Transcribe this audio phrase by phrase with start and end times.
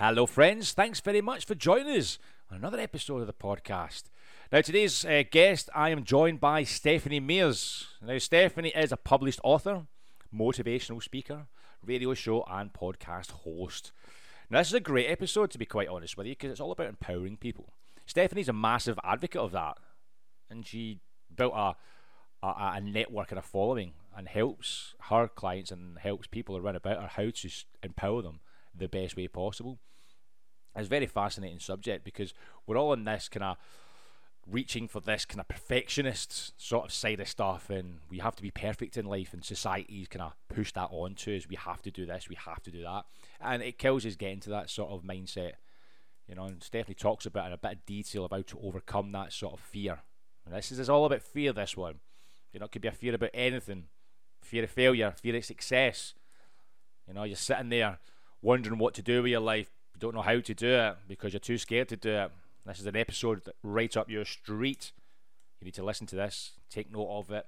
[0.00, 0.70] Hello, friends.
[0.70, 2.20] Thanks very much for joining us
[2.52, 4.04] on another episode of the podcast.
[4.52, 7.84] Now, today's uh, guest, I am joined by Stephanie Mearse.
[8.00, 9.88] Now, Stephanie is a published author,
[10.32, 11.48] motivational speaker,
[11.84, 13.90] radio show, and podcast host.
[14.48, 16.70] Now, this is a great episode, to be quite honest with you, because it's all
[16.70, 17.72] about empowering people.
[18.06, 19.78] Stephanie's a massive advocate of that,
[20.48, 21.00] and she
[21.34, 21.74] built a,
[22.46, 27.00] a, a network and a following and helps her clients and helps people around about
[27.00, 27.50] her how to
[27.82, 28.38] empower them
[28.78, 29.78] the best way possible.
[30.76, 32.32] It's a very fascinating subject because
[32.66, 33.56] we're all in this kind of
[34.50, 38.42] reaching for this kind of perfectionist sort of side of stuff and we have to
[38.42, 41.48] be perfect in life and society's kind of push that on to us.
[41.48, 43.04] We have to do this we have to do that.
[43.40, 45.52] And it kills us getting to that sort of mindset
[46.28, 49.32] you know and stephanie talks about in a bit of detail about to overcome that
[49.32, 50.00] sort of fear.
[50.46, 51.96] And this is, all about fear this one.
[52.52, 53.84] You know it could be a fear about anything.
[54.42, 56.14] Fear of failure fear of success.
[57.06, 57.98] You know you're sitting there
[58.42, 61.32] wondering what to do with your life you don't know how to do it because
[61.32, 62.30] you're too scared to do it
[62.68, 64.92] this is an episode right up your street.
[65.58, 67.46] You need to listen to this, take note of it,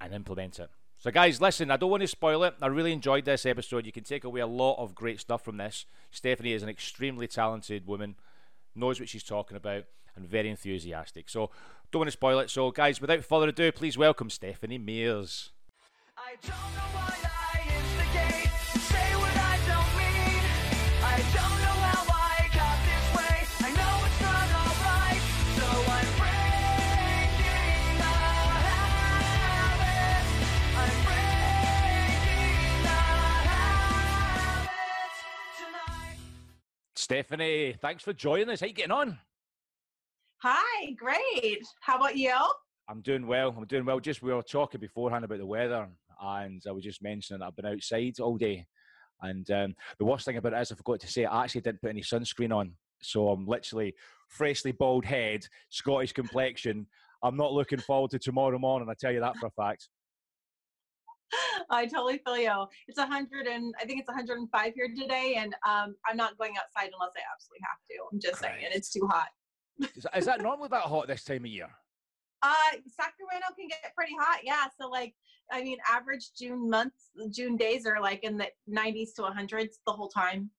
[0.00, 0.70] and implement it.
[1.00, 2.54] So, guys, listen, I don't want to spoil it.
[2.62, 3.84] I really enjoyed this episode.
[3.84, 5.86] You can take away a lot of great stuff from this.
[6.12, 8.14] Stephanie is an extremely talented woman,
[8.76, 11.28] knows what she's talking about, and very enthusiastic.
[11.28, 11.50] So,
[11.90, 12.50] don't want to spoil it.
[12.50, 15.50] So, guys, without further ado, please welcome Stephanie Mearse.
[36.94, 38.60] Stephanie, thanks for joining us.
[38.60, 39.18] How you getting on?
[40.42, 41.66] Hi, great.
[41.80, 42.36] How about you?
[42.86, 43.54] I'm doing well.
[43.56, 43.98] I'm doing well.
[43.98, 45.88] Just we were talking beforehand about the weather,
[46.20, 48.66] and I was just mentioning I've been outside all day.
[49.20, 51.80] And um, the worst thing about it is, I forgot to say, I actually didn't
[51.80, 52.72] put any sunscreen on.
[53.00, 53.94] So I'm literally
[54.28, 56.86] freshly bald head, Scottish complexion.
[57.22, 58.88] I'm not looking forward to tomorrow morning.
[58.88, 59.88] I tell you that for a fact.
[61.70, 62.66] I totally feel you.
[62.86, 66.90] It's 100 and I think it's 105 here today, and um, I'm not going outside
[66.92, 67.96] unless I absolutely have to.
[68.12, 69.28] I'm just saying, it's too hot.
[69.96, 71.68] is, that, is that normally that hot this time of year?
[72.42, 72.52] Uh,
[72.86, 74.66] Sacramento can get pretty hot, yeah.
[74.80, 75.14] So like,
[75.50, 79.92] I mean, average June months, June days are like in the 90s to 100s the
[79.92, 80.50] whole time.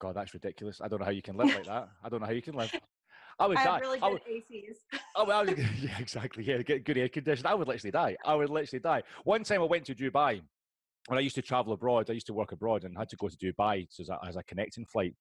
[0.00, 0.80] God, that's ridiculous.
[0.80, 1.88] I don't know how you can live like that.
[2.04, 2.72] I don't know how you can live.
[3.38, 3.78] I would I die.
[3.80, 5.00] really good I would, ACs.
[5.16, 6.44] Oh, well, yeah, exactly.
[6.44, 7.50] Yeah, get good air conditioning.
[7.50, 8.16] I would literally die.
[8.24, 9.02] I would literally die.
[9.24, 10.40] One time I went to Dubai
[11.06, 12.10] when I used to travel abroad.
[12.10, 14.42] I used to work abroad and had to go to Dubai as a, as a
[14.42, 15.14] connecting flight.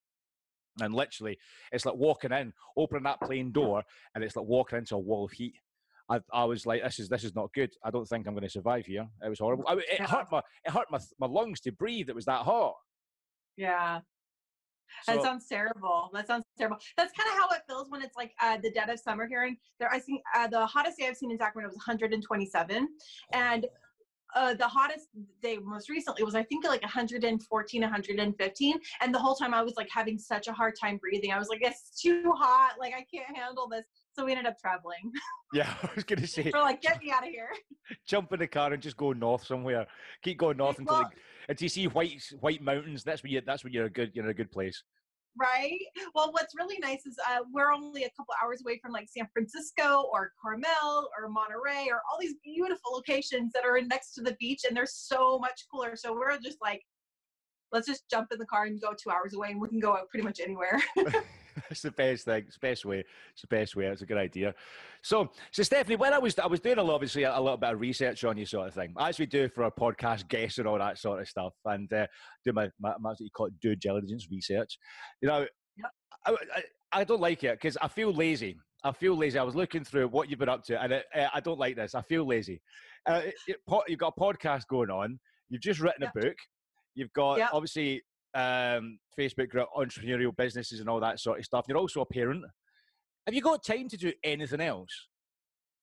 [0.81, 1.37] And literally,
[1.71, 3.83] it's like walking in, opening that plane door,
[4.15, 5.53] and it's like walking into a wall of heat.
[6.09, 7.71] I, I was like, this is this is not good.
[7.83, 9.07] I don't think I'm going to survive here.
[9.23, 9.65] It was horrible.
[9.67, 12.09] I, it hurt my it hurt my my lungs to breathe.
[12.09, 12.73] It was that hot.
[13.55, 13.99] Yeah,
[15.03, 16.09] so, that sounds terrible.
[16.13, 16.77] That sounds terrible.
[16.97, 19.43] That's kind of how it feels when it's like uh, the dead of summer here.
[19.43, 22.87] And there, I think uh, the hottest day I've seen in Sacramento was 127,
[23.33, 23.65] and
[24.35, 25.07] uh, the hottest
[25.41, 29.75] day most recently was I think like 114, 115, and the whole time I was
[29.75, 31.31] like having such a hard time breathing.
[31.31, 32.75] I was like, it's too hot.
[32.79, 33.85] Like I can't handle this.
[34.13, 35.11] So we ended up traveling.
[35.53, 36.49] Yeah, I was gonna say.
[36.51, 37.49] We're like, get me out of here.
[38.07, 39.85] Jump in the car and just go north somewhere.
[40.23, 41.11] Keep going north until well,
[41.47, 43.03] until you see white white mountains.
[43.03, 43.41] That's where you.
[43.45, 44.09] That's where you're a good.
[44.15, 44.81] You're in a good place.
[45.37, 45.79] Right.
[46.13, 49.27] Well, what's really nice is uh, we're only a couple hours away from like San
[49.33, 54.35] Francisco or Carmel or Monterey or all these beautiful locations that are next to the
[54.39, 55.95] beach, and they're so much cooler.
[55.95, 56.81] So we're just like,
[57.71, 59.93] let's just jump in the car and go two hours away, and we can go
[59.93, 60.79] out pretty much anywhere.
[61.69, 62.43] It's the best thing.
[62.47, 63.03] It's the best way.
[63.31, 63.85] It's the best way.
[63.85, 64.53] It's a good idea.
[65.01, 67.57] So, so Stephanie, when I was I was doing a lot, obviously a, a little
[67.57, 70.57] bit of research on you, sort of thing, as we do for our podcast guests
[70.57, 72.07] and all that sort of stuff, and uh,
[72.45, 74.77] do my, my, my what you call it due diligence research.
[75.21, 75.45] You know,
[76.25, 78.57] I, I, I don't like it because I feel lazy.
[78.83, 79.39] I feel lazy.
[79.39, 81.75] I was looking through what you've been up to, and it, uh, I don't like
[81.75, 81.95] this.
[81.95, 82.61] I feel lazy.
[83.05, 85.19] Uh, it, it, you've got a podcast going on.
[85.49, 86.35] You've just written a book.
[86.95, 88.01] You've got obviously
[88.33, 91.65] um, Facebook group, entrepreneurial businesses, and all that sort of stuff.
[91.67, 92.43] You're also a parent.
[93.25, 95.07] Have you got time to do anything else?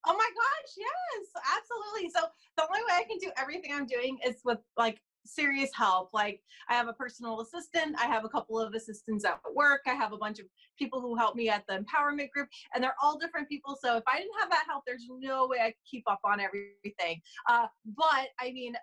[0.06, 2.10] Oh my gosh, yes, absolutely.
[2.10, 2.26] So
[2.56, 6.10] the only way I can do everything I'm doing is with like serious help.
[6.12, 9.94] Like I have a personal assistant, I have a couple of assistants at work, I
[9.94, 10.46] have a bunch of
[10.78, 13.76] people who help me at the empowerment group, and they're all different people.
[13.82, 16.40] So if I didn't have that help, there's no way I could keep up on
[16.40, 17.20] everything.
[17.48, 17.66] Uh,
[17.96, 18.74] but I mean,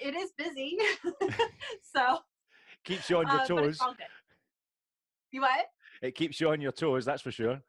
[0.00, 0.78] it is busy.
[1.94, 2.18] so
[2.84, 3.80] keeps you on your uh, toes.
[5.32, 5.66] You what?
[6.02, 7.60] It keeps you on your toes, that's for sure.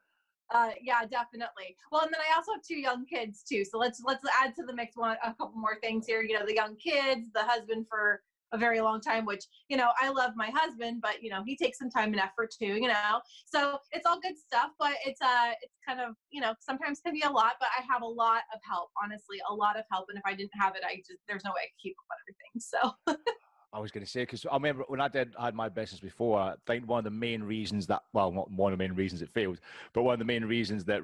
[0.54, 1.76] Uh, yeah, definitely.
[1.92, 3.66] Well, and then I also have two young kids too.
[3.66, 6.22] So let's let's add to the mix one a couple more things here.
[6.22, 8.22] You know, the young kids, the husband for
[8.52, 11.58] a very long time, which, you know, I love my husband, but you know, he
[11.58, 13.22] takes some time and effort too, you know.
[13.46, 17.14] So it's all good stuff, but it's uh it's kind of, you know, sometimes can
[17.14, 20.06] be a lot, but I have a lot of help, honestly, a lot of help.
[20.10, 22.06] And if I didn't have it, I just there's no way I could keep up
[22.12, 22.60] on everything.
[22.60, 23.16] So
[23.76, 26.00] I was going to say because I remember when I did I had my business
[26.00, 26.40] before.
[26.40, 29.22] I think one of the main reasons that well, not one of the main reasons
[29.22, 29.60] it failed,
[29.94, 31.02] but one of the main reasons that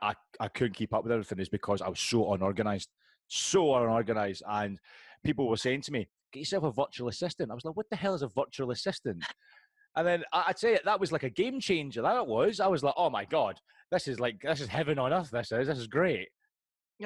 [0.00, 2.90] I, I couldn't keep up with everything is because I was so unorganized,
[3.26, 4.78] so unorganized, and
[5.24, 7.96] people were saying to me, "Get yourself a virtual assistant." I was like, "What the
[7.96, 9.24] hell is a virtual assistant?"
[9.96, 12.02] And then I'd say that was like a game changer.
[12.02, 12.60] That it was.
[12.60, 13.58] I was like, "Oh my god,
[13.90, 15.30] this is like this is heaven on earth.
[15.32, 16.28] This is this is great."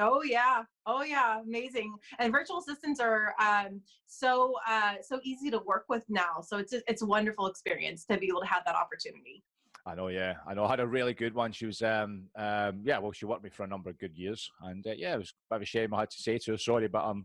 [0.00, 1.94] Oh yeah, oh yeah, amazing.
[2.18, 6.40] And virtual assistants are um, so uh, so easy to work with now.
[6.42, 9.42] So it's a, it's a wonderful experience to be able to have that opportunity.
[9.86, 10.64] I know, yeah, I know.
[10.64, 11.52] I had a really good one.
[11.52, 14.16] She was, um, um, yeah, well, she worked with me for a number of good
[14.16, 16.38] years, and uh, yeah, it was a bit of a shame I had to say
[16.38, 17.24] to her, sorry, but I'm,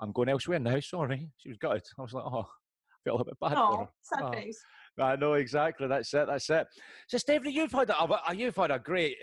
[0.00, 0.78] I'm going elsewhere now.
[0.80, 1.84] Sorry, she was gutted.
[1.98, 3.88] I was like, oh, I felt a bit bad oh, for her.
[4.02, 4.32] Sad oh.
[4.32, 4.60] face.
[4.98, 5.88] I know exactly.
[5.88, 6.26] That's it.
[6.26, 6.66] That's it.
[7.08, 9.16] So, Stephanie, you've had a, you've had a great.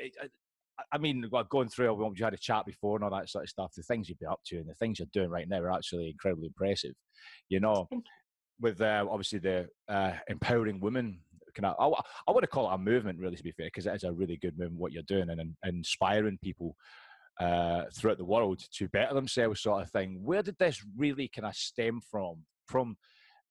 [0.92, 3.72] I mean, going through, we had a chat before and all that sort of stuff.
[3.76, 6.10] The things you've been up to and the things you're doing right now are actually
[6.10, 6.94] incredibly impressive.
[7.50, 7.88] You know,
[8.60, 11.20] with uh, obviously the uh, empowering women.
[11.54, 13.86] Kind of, I, I want to call it a movement, really, to be fair, because
[13.86, 16.78] it is a really good movement what you're doing and, and inspiring people
[17.42, 20.22] uh, throughout the world to better themselves, sort of thing.
[20.24, 22.46] Where did this really kind of stem from?
[22.68, 22.96] From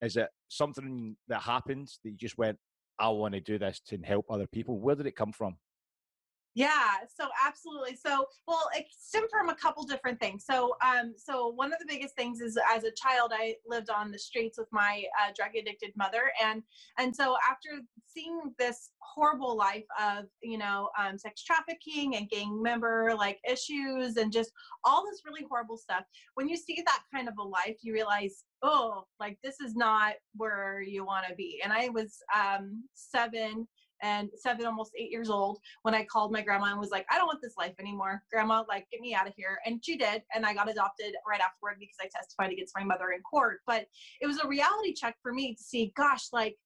[0.01, 2.57] is it something that happened that you just went,
[2.99, 4.79] I want to do this to help other people?
[4.79, 5.57] Where did it come from?
[6.55, 7.95] Yeah, so absolutely.
[7.95, 10.45] So, well, it stemmed from a couple different things.
[10.45, 14.11] So, um, so one of the biggest things is as a child, I lived on
[14.11, 16.63] the streets with my uh, drug addicted mother, and
[16.99, 17.69] and so after
[18.05, 24.17] seeing this horrible life of you know um, sex trafficking and gang member like issues
[24.17, 24.51] and just
[24.85, 26.03] all this really horrible stuff,
[26.35, 30.15] when you see that kind of a life, you realize, oh, like this is not
[30.37, 31.61] where you want to be.
[31.63, 33.69] And I was um, seven
[34.03, 37.19] and seven, almost eight years old when I called my grandma and was like, I
[37.19, 38.23] don't want this life anymore.
[38.31, 39.59] Grandma, like, get me out of here.
[39.67, 40.23] And she did.
[40.35, 43.61] And I got adopted right afterward because I testified against my mother in court.
[43.67, 43.87] But
[44.21, 46.57] it was a reality check for me to see, gosh, like,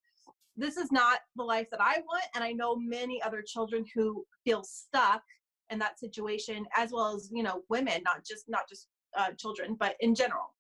[0.57, 2.25] this is not the life that I want.
[2.35, 5.23] And I know many other children who feel stuck
[5.71, 8.89] in that situation, as well as, you know, women, not just, not just
[9.19, 10.55] uh, children, but in general.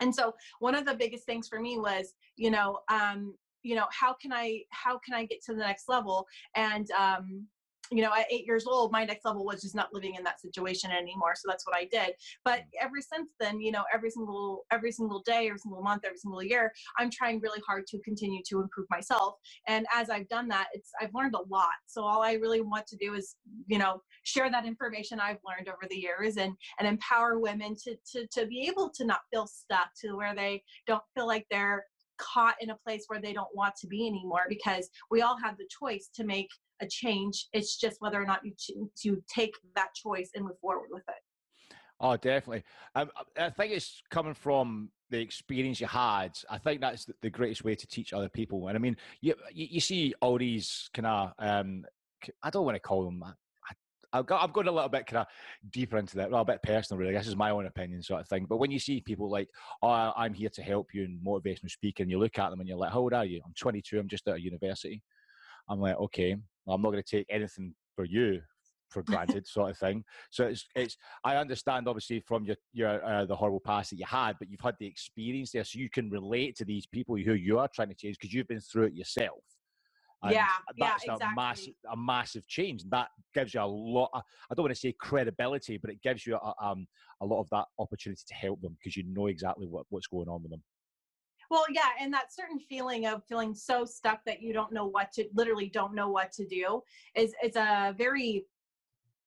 [0.00, 3.34] And so one of the biggest things for me was, you know, um,
[3.66, 6.26] you know how can i how can i get to the next level?
[6.54, 7.46] And um
[7.92, 10.40] you know at eight years old my next level was just not living in that
[10.40, 12.14] situation anymore so that's what i did.
[12.44, 16.18] But ever since then you know every single every single day every single month every
[16.18, 19.34] single year i'm trying really hard to continue to improve myself.
[19.66, 21.78] And as i've done that it's i've learned a lot.
[21.86, 23.36] So all i really want to do is
[23.66, 27.96] you know share that information i've learned over the years and and empower women to
[28.12, 31.84] to, to be able to not feel stuck to where they don't feel like they're
[32.18, 35.56] caught in a place where they don't want to be anymore because we all have
[35.56, 36.48] the choice to make
[36.80, 37.48] a change.
[37.52, 38.52] It's just whether or not you
[39.02, 41.74] to take that choice and move forward with it.
[42.00, 42.64] Oh, definitely.
[42.94, 46.38] Um, I think it's coming from the experience you had.
[46.50, 48.68] I think that's the greatest way to teach other people.
[48.68, 51.84] And I mean, you you, see all these kind of um,
[52.42, 53.24] I don't want to call them
[54.12, 55.26] I've got, I'm going a little bit kind of
[55.72, 57.14] deeper into that, well, a little bit personal, really.
[57.14, 58.46] This is my own opinion, sort of thing.
[58.48, 59.48] But when you see people like,
[59.82, 62.78] oh, I'm here to help you in motivational speaking, you look at them and you're
[62.78, 63.40] like, how old are you?
[63.44, 63.98] I'm 22.
[63.98, 65.02] I'm just out of university.
[65.68, 66.36] I'm like, okay,
[66.68, 68.40] I'm not going to take anything for you
[68.88, 70.04] for granted, sort of thing.
[70.30, 70.96] So it's it's.
[71.24, 74.60] I understand, obviously, from your your uh, the horrible past that you had, but you've
[74.60, 77.88] had the experience there, so you can relate to these people who you are trying
[77.88, 79.42] to change because you've been through it yourself.
[80.26, 80.46] And yeah,
[80.78, 81.32] that's yeah, exactly.
[81.32, 82.84] a massive, a massive change.
[82.90, 84.10] That gives you a lot.
[84.14, 86.86] I don't want to say credibility, but it gives you a, um,
[87.20, 90.28] a lot of that opportunity to help them because you know exactly what, what's going
[90.28, 90.62] on with them.
[91.50, 95.12] Well, yeah, and that certain feeling of feeling so stuck that you don't know what
[95.12, 96.82] to, literally don't know what to do,
[97.14, 98.46] is is a very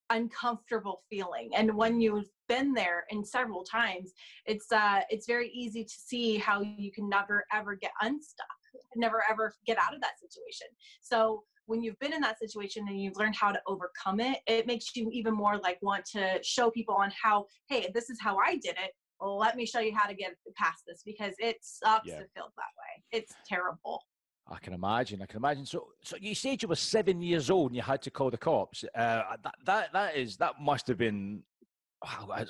[0.09, 1.49] uncomfortable feeling.
[1.55, 4.11] And when you've been there and several times,
[4.45, 8.47] it's uh, it's very easy to see how you can never ever get unstuck
[8.95, 10.67] never ever get out of that situation.
[11.01, 14.65] So when you've been in that situation and you've learned how to overcome it, it
[14.65, 18.37] makes you even more like want to show people on how, hey, this is how
[18.37, 18.91] I did it.
[19.21, 22.19] Let me show you how to get past this because it sucks yeah.
[22.19, 23.03] to feel that way.
[23.11, 24.01] It's terrible.
[24.51, 25.21] I can imagine.
[25.21, 25.65] I can imagine.
[25.65, 28.37] So, so you said you were seven years old and you had to call the
[28.37, 28.83] cops.
[28.95, 31.43] Uh, that that that is that must have been.
[32.03, 32.45] Wow,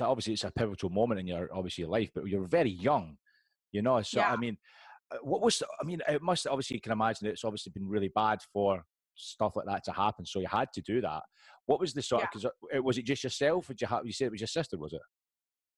[0.00, 3.16] obviously, it's a pivotal moment in your obviously your life, but you're very young,
[3.72, 4.00] you know.
[4.02, 4.32] So yeah.
[4.32, 4.56] I mean,
[5.22, 6.00] what was I mean?
[6.08, 8.84] It must obviously you can imagine it's obviously been really bad for
[9.16, 10.24] stuff like that to happen.
[10.24, 11.22] So you had to do that.
[11.66, 12.22] What was the sort?
[12.22, 12.78] Of Because yeah.
[12.78, 13.68] Uh, was it just yourself?
[13.68, 14.06] Did you have?
[14.06, 15.02] You said it was your sister, was it?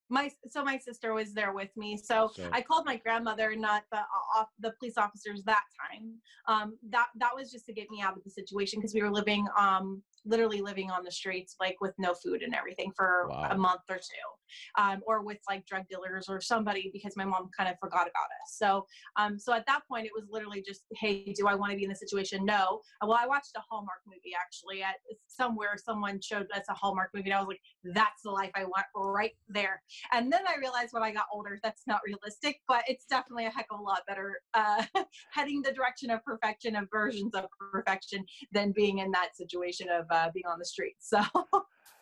[0.09, 3.83] my so my sister was there with me so, So- i called my grandmother not
[3.91, 6.15] the uh, off the police officers that time
[6.47, 9.11] um that that was just to get me out of the situation because we were
[9.11, 13.49] living um literally living on the streets like with no food and everything for Wow.
[13.51, 17.49] a month or two um or with like drug dealers or somebody because my mom
[17.57, 18.57] kind of forgot about us.
[18.57, 18.85] So
[19.17, 21.83] um so at that point it was literally just hey do i want to be
[21.83, 22.45] in this situation?
[22.45, 22.81] No.
[23.01, 24.95] Well i watched a hallmark movie actually at
[25.27, 28.63] somewhere someone showed us a hallmark movie and i was like that's the life i
[28.63, 29.81] want right there.
[30.11, 33.49] And then I realized when I got older, that's not realistic, but it's definitely a
[33.49, 34.83] heck of a lot better uh,
[35.31, 40.05] heading the direction of perfection, of versions of perfection, than being in that situation of
[40.13, 40.95] uh, being on the street.
[40.99, 41.21] So,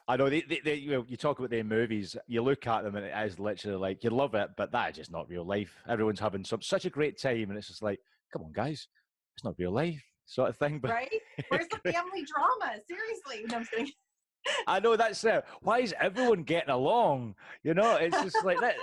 [0.08, 2.84] I know they, they, they, you know, you talk about their movies, you look at
[2.84, 5.46] them and it is literally like you love it, but that is just not real
[5.46, 5.74] life.
[5.88, 8.00] Everyone's having some such a great time, and it's just like,
[8.34, 8.88] come on, guys,
[9.36, 10.80] it's not real life, sort of thing.
[10.80, 11.10] But right?
[11.50, 12.80] Where's the family drama?
[12.88, 13.46] Seriously.
[13.50, 13.92] No, I'm kidding.
[14.68, 15.44] I know that's it.
[15.62, 17.36] Why is everyone getting along?
[17.64, 18.76] You know, it's just like that.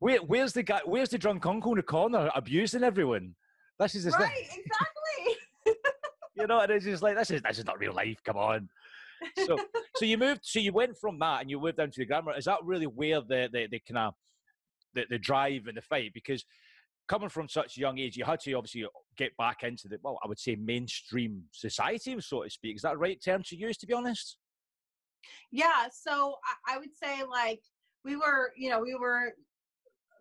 [0.00, 0.80] Where, where's the guy?
[0.84, 3.34] Where's the drunk uncle in the corner abusing everyone?
[3.78, 5.82] This is just, Right, exactly.
[6.38, 8.18] you know, and it's just like this is this is not real life.
[8.24, 8.68] Come on.
[9.46, 9.58] So,
[9.96, 10.40] so you moved.
[10.44, 12.36] So you went from that, and you moved down to the grammar.
[12.36, 14.14] Is that really where the the, the kind of
[14.94, 16.12] the, the drive and the fight?
[16.14, 16.44] Because
[17.08, 20.18] coming from such a young age, you had to obviously get back into the well,
[20.24, 22.76] I would say mainstream society, so to speak.
[22.76, 23.76] Is that right term to use?
[23.78, 24.36] To be honest.
[25.50, 27.60] yeah so I would say like
[28.04, 29.32] we were you know we were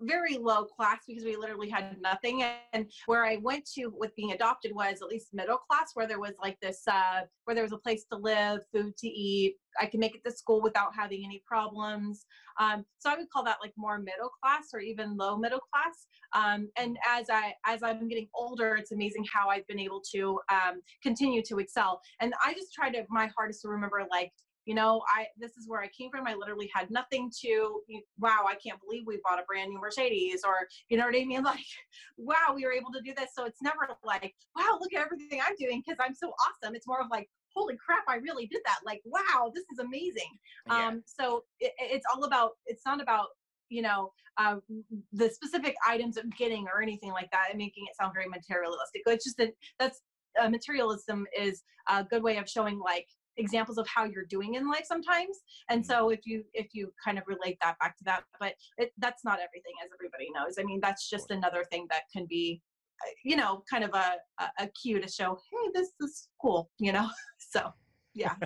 [0.01, 2.43] very low class because we literally had nothing.
[2.73, 6.19] And where i went to with being adopted was at least middle class where there
[6.19, 9.55] was like this uh where there was a place to live food to eat.
[9.79, 12.25] I could make it to school without having any problems.
[12.59, 16.07] Um, so i would call that like more middle class or even low middle class.
[16.33, 20.39] Um, and as i as i'm getting older it's amazing how i've been able to
[20.51, 22.01] um, continue to excel.
[22.19, 24.31] And i just try to my hardest to remember like
[24.67, 27.81] you know i this is where i came from i literally had nothing to
[28.19, 31.25] wow i can't believe we bought a brand new mercedes or you know what i
[31.25, 31.43] mean?
[31.47, 31.65] Like
[32.17, 33.29] wow we were able to do this.
[33.33, 36.75] So it's never like wow look at everything i'm doing because i'm so awesome.
[36.75, 38.79] It's more of like holy crap i really did that.
[38.85, 40.31] Like wow this is amazing.
[40.67, 40.87] Yeah.
[40.87, 43.27] um so it, it's all about it's not about
[43.69, 44.57] you know uh,
[45.13, 49.01] the specific items of getting or anything like that and making it sound very materialistic.
[49.05, 50.01] It's just that that's
[50.39, 53.07] uh, materialism is a good way of showing like
[53.37, 55.39] examples of how you're doing in life sometimes.
[55.69, 58.91] And so if you if you kind of relate that back to that but it,
[58.97, 60.55] that's not everything as everybody knows.
[60.59, 62.61] I mean that's just another thing that can be
[63.05, 66.69] uh, you know kind of a, a, a cue to show hey this is cool
[66.79, 67.09] you know?
[67.51, 67.71] So
[68.17, 68.33] yeah.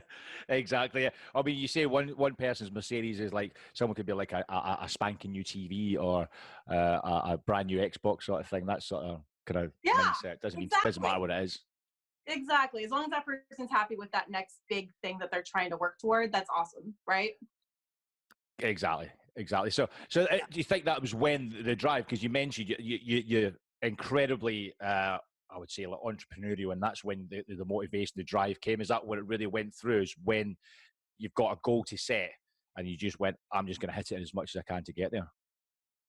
[0.50, 1.10] Exactly.
[1.34, 4.44] I mean, you say one one person's Mercedes is like someone could be like a,
[4.50, 6.28] a, a spanking new TV or
[6.70, 8.66] uh, a, a brand new Xbox sort of thing.
[8.66, 10.42] That sort of kind of Yeah, mindset.
[10.42, 11.60] Doesn't mean doesn't matter what it is.
[12.28, 15.70] Exactly as long as that person's happy with that next big thing that they're trying
[15.70, 17.32] to work toward that's awesome right
[18.64, 19.72] Exactly, exactly.
[19.72, 22.06] So, so uh, do you think that was when the drive?
[22.06, 23.52] Because you mentioned you, you, you you're
[23.82, 25.18] incredibly, uh,
[25.50, 28.82] I would say, like entrepreneurial, and that's when the, the motivation, the drive came.
[28.82, 30.02] Is that what it really went through?
[30.02, 30.56] Is when
[31.18, 32.32] you've got a goal to set,
[32.78, 34.84] and you just went, I'm just going to hit it as much as I can
[34.84, 35.28] to get there.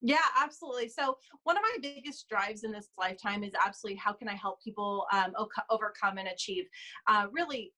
[0.03, 0.89] Yeah, absolutely.
[0.89, 4.61] So one of my biggest drives in this lifetime is absolutely how can I help
[4.61, 5.33] people um,
[5.71, 6.65] overcome and achieve
[7.07, 7.73] uh, really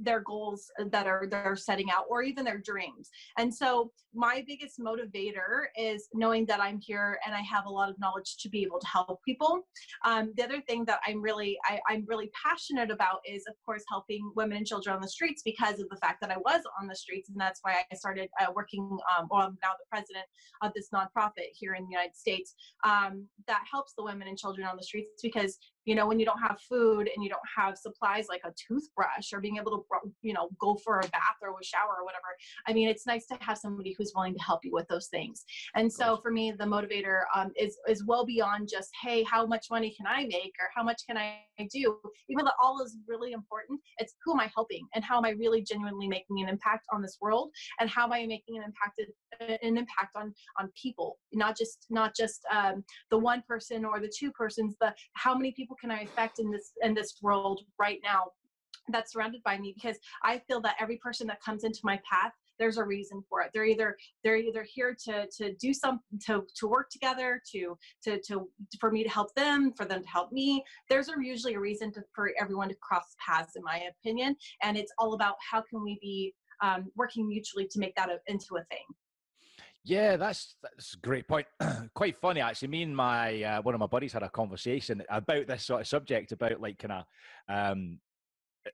[0.00, 3.10] their goals that are they're setting out or even their dreams.
[3.38, 7.90] And so my biggest motivator is knowing that I'm here and I have a lot
[7.90, 9.60] of knowledge to be able to help people.
[10.04, 13.82] Um, the other thing that I'm really I, I'm really passionate about is of course
[13.88, 16.86] helping women and children on the streets because of the fact that I was on
[16.86, 18.98] the streets and that's why I started uh, working.
[19.16, 20.24] Um, well, I'm now the president
[20.62, 22.54] of this nonprofit here in the United States
[22.84, 26.26] um, that helps the women and children on the streets because you know when you
[26.26, 30.10] don't have food and you don't have supplies like a toothbrush or being able to
[30.22, 33.26] you know go for a bath or a shower or whatever i mean it's nice
[33.26, 35.44] to have somebody who's willing to help you with those things.
[35.74, 39.66] And so for me the motivator um, is is well beyond just hey how much
[39.70, 41.38] money can i make or how much can i
[41.72, 41.98] do?
[42.28, 45.30] Even though all is really important it's who am i helping and how am i
[45.30, 47.50] really genuinely making an impact on this world
[47.80, 49.00] and how am i making an impact
[49.40, 51.18] an impact on on people?
[51.32, 55.52] Not just not just um, the one person or the two persons the how many
[55.52, 58.24] people can i affect in this in this world right now
[58.88, 62.32] that's surrounded by me because i feel that every person that comes into my path
[62.58, 63.50] there's a reason for it.
[63.52, 68.20] They're either they're either here to to do some to to work together to to
[68.22, 68.48] to
[68.80, 70.64] for me to help them for them to help me.
[70.88, 74.76] There's a, usually a reason to, for everyone to cross paths in my opinion and
[74.76, 78.56] it's all about how can we be um, working mutually to make that a, into
[78.56, 78.84] a thing
[79.86, 81.46] Yeah, that's that's a great point.
[81.94, 82.68] Quite funny actually.
[82.68, 85.86] Me and my uh, one of my buddies had a conversation about this sort of
[85.86, 87.04] subject about like kind of
[87.48, 88.00] um,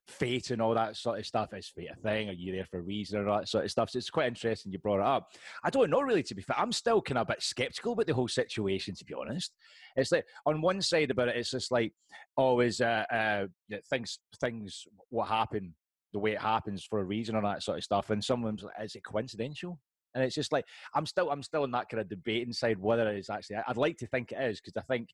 [0.07, 1.53] fate and all that sort of stuff.
[1.53, 2.29] Is fate a thing?
[2.29, 3.91] Are you there for a reason or all that sort of stuff?
[3.91, 5.29] So it's quite interesting you brought it up.
[5.63, 6.59] I don't know really to be fair.
[6.59, 9.53] I'm still kind of a bit skeptical about the whole situation to be honest.
[9.95, 11.93] It's like on one side about it, it's just like
[12.35, 13.45] always uh, uh,
[13.87, 15.75] things things what happen
[16.11, 18.09] the way it happens for a reason or that sort of stuff.
[18.09, 19.79] And someone's like, is it coincidental?
[20.15, 23.09] And it's just like I'm still I'm still in that kind of debating side whether
[23.09, 23.57] it is actually.
[23.67, 25.09] I'd like to think it is because I think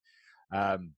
[0.54, 0.94] um,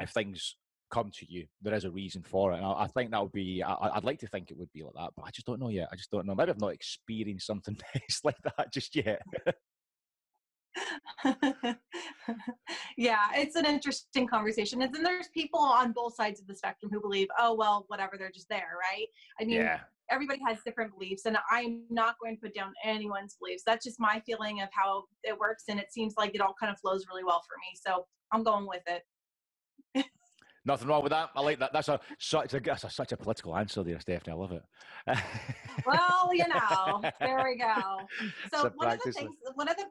[0.00, 0.56] if things
[0.90, 1.46] come to you.
[1.62, 2.56] There is a reason for it.
[2.56, 4.82] And I, I think that would be, I, would like to think it would be
[4.82, 5.88] like that, but I just don't know yet.
[5.92, 6.34] I just don't know.
[6.34, 9.22] Maybe I've not experienced something nice like that just yet.
[12.96, 14.82] yeah, it's an interesting conversation.
[14.82, 18.16] And then there's people on both sides of the spectrum who believe, oh, well, whatever,
[18.18, 19.06] they're just there, right?
[19.40, 19.80] I mean, yeah.
[20.10, 23.62] Everybody has different beliefs, and I'm not going to put down anyone's beliefs.
[23.66, 26.72] That's just my feeling of how it works, and it seems like it all kind
[26.72, 27.78] of flows really well for me.
[27.86, 29.02] So I'm going with it.
[30.64, 31.30] Nothing wrong with that.
[31.34, 31.72] I like that.
[31.72, 34.34] That's a such a, that's a, such a political answer there, Stephanie.
[34.34, 34.62] I love it.
[35.86, 38.00] well, you know, there we go.
[38.52, 39.84] So one of the things, one of the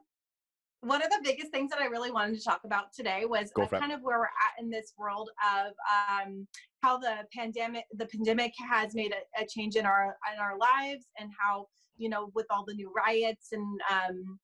[0.80, 3.66] one of the biggest things that I really wanted to talk about today was uh,
[3.66, 6.46] kind of where we're at in this world of um,
[6.82, 11.06] how the pandemic the pandemic has made a, a, change in our in our lives
[11.18, 11.66] and how
[11.96, 14.38] you know with all the new riots and um,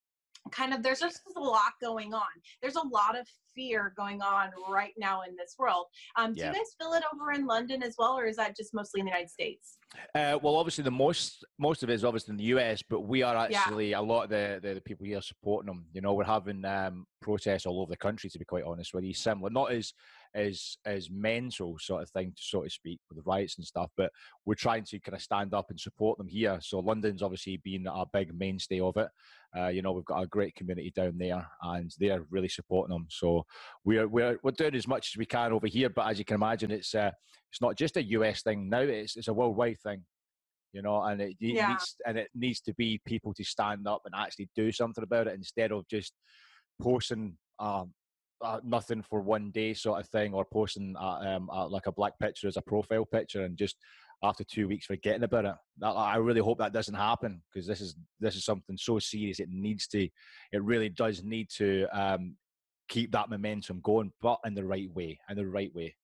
[0.52, 2.22] kind of there's just a lot going on.
[2.60, 5.86] There's a lot of fear going on right now in this world.
[6.16, 6.48] Um, do yeah.
[6.48, 9.06] you guys feel it over in london as well or is that just mostly in
[9.06, 9.78] the united states?
[10.14, 13.22] Uh, well obviously the most most of it is obviously in the us but we
[13.22, 14.00] are actually yeah.
[14.00, 17.06] a lot of the, the, the, people here supporting them you know we're having um,
[17.22, 19.14] protests all over the country to be quite honest with you.
[19.14, 19.92] Similar not as
[20.34, 23.90] as as mental sort of thing, to so to speak, with the riots and stuff.
[23.96, 24.10] But
[24.44, 26.58] we're trying to kind of stand up and support them here.
[26.60, 29.08] So London's obviously been a big mainstay of it.
[29.56, 33.06] Uh, you know, we've got a great community down there, and they're really supporting them.
[33.10, 33.46] So
[33.84, 35.90] we're we're we're doing as much as we can over here.
[35.90, 37.12] But as you can imagine, it's uh,
[37.50, 40.04] it's not just a US thing now; it's it's a worldwide thing
[40.74, 41.68] you know, and it, it yeah.
[41.68, 45.28] needs and it needs to be people to stand up and actually do something about
[45.28, 46.12] it instead of just
[46.82, 47.92] posting um,
[48.42, 51.92] uh, nothing for one day sort of thing, or posting uh, um, uh, like a
[51.92, 53.76] black picture as a profile picture and just
[54.22, 55.54] after two weeks forgetting about it.
[55.82, 59.40] I really hope that doesn't happen because this is this is something so serious.
[59.40, 60.08] It needs to,
[60.52, 62.36] it really does need to um,
[62.88, 65.94] keep that momentum going, but in the right way, in the right way.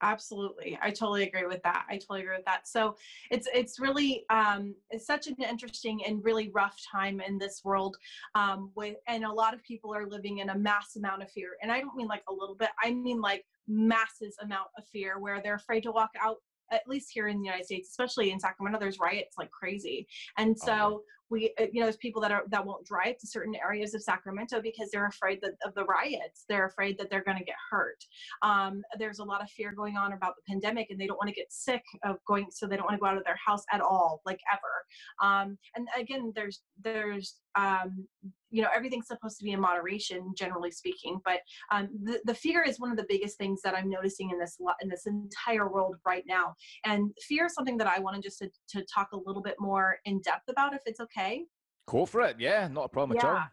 [0.00, 0.78] Absolutely.
[0.80, 1.84] I totally agree with that.
[1.88, 2.68] I totally agree with that.
[2.68, 2.96] So
[3.30, 7.96] it's it's really um it's such an interesting and really rough time in this world
[8.34, 11.56] um with and a lot of people are living in a mass amount of fear.
[11.62, 12.70] And I don't mean like a little bit.
[12.82, 16.36] I mean like masses amount of fear where they're afraid to walk out
[16.70, 20.06] at least here in the United States, especially in Sacramento, there's riots like crazy.
[20.36, 23.26] And oh, so we uh, you know there's people that are that won't drive to
[23.26, 26.44] certain areas of sacramento because they're afraid that, of the riots.
[26.48, 28.02] They're afraid that they're going to get hurt.
[28.42, 31.28] Um, there's a lot of fear going on about the pandemic and they don't want
[31.28, 33.64] to get sick of going so they don't want to go out of their house
[33.72, 35.30] at all like ever.
[35.30, 38.06] Um, and again there's there's um,
[38.50, 41.40] you know everything's supposed to be in moderation generally speaking but
[41.72, 44.58] um, the, the fear is one of the biggest things that i'm noticing in this
[44.80, 46.54] in this entire world right now.
[46.84, 49.98] And fear is something that i wanted just to, to talk a little bit more
[50.04, 51.44] in depth about if it's okay.
[51.86, 52.36] Go for it.
[52.38, 53.26] Yeah not a problem yeah.
[53.26, 53.44] at all.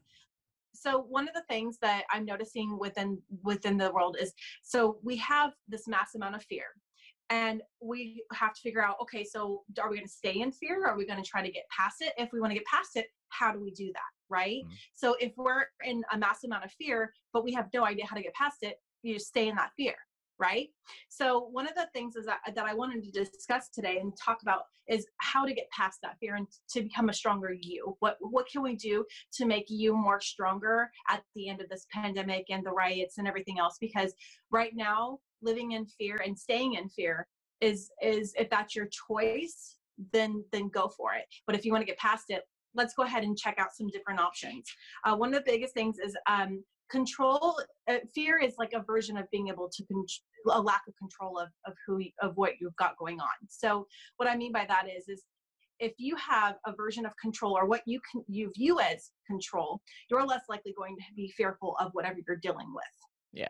[0.74, 5.16] So one of the things that i'm noticing within within the world is so we
[5.18, 6.66] have this mass amount of fear
[7.32, 10.86] and we have to figure out okay so are we going to stay in fear
[10.86, 12.14] are we going to try to get past it?
[12.18, 14.64] If we want to get past it how do we do that right?
[14.64, 14.74] Mm-hmm.
[14.96, 18.16] so if we're in a massive amount of fear but we have no idea how
[18.16, 19.96] to get past it you just stay in that fear
[20.40, 20.70] right?
[21.10, 24.42] So one of the things is that, that i wanted to discuss today and talk
[24.42, 27.96] about is how to get past that fear and to become a stronger you.
[28.00, 31.88] What what can we do to make you more stronger at the end of this
[31.92, 33.78] pandemic and the riots and everything else?
[33.80, 34.14] Because
[34.52, 37.28] right now living in fear and staying in fear
[37.62, 39.78] is is if that's your choice
[40.12, 41.26] then then go for it.
[41.48, 42.44] But if you want to get past it
[42.76, 44.66] let's go ahead and check out some different options.
[45.06, 47.60] Uh, one of the biggest things is um, control
[47.90, 50.06] uh, fear is like a version of being able to con-
[50.52, 53.28] a lack of control of, of who of what you've got going on.
[53.48, 55.24] So what i mean by that is is
[55.80, 59.82] if you have a version of control or what you can you view as control
[60.10, 62.84] you're less likely going to be fearful of whatever you're dealing with.
[63.34, 63.50] Yeah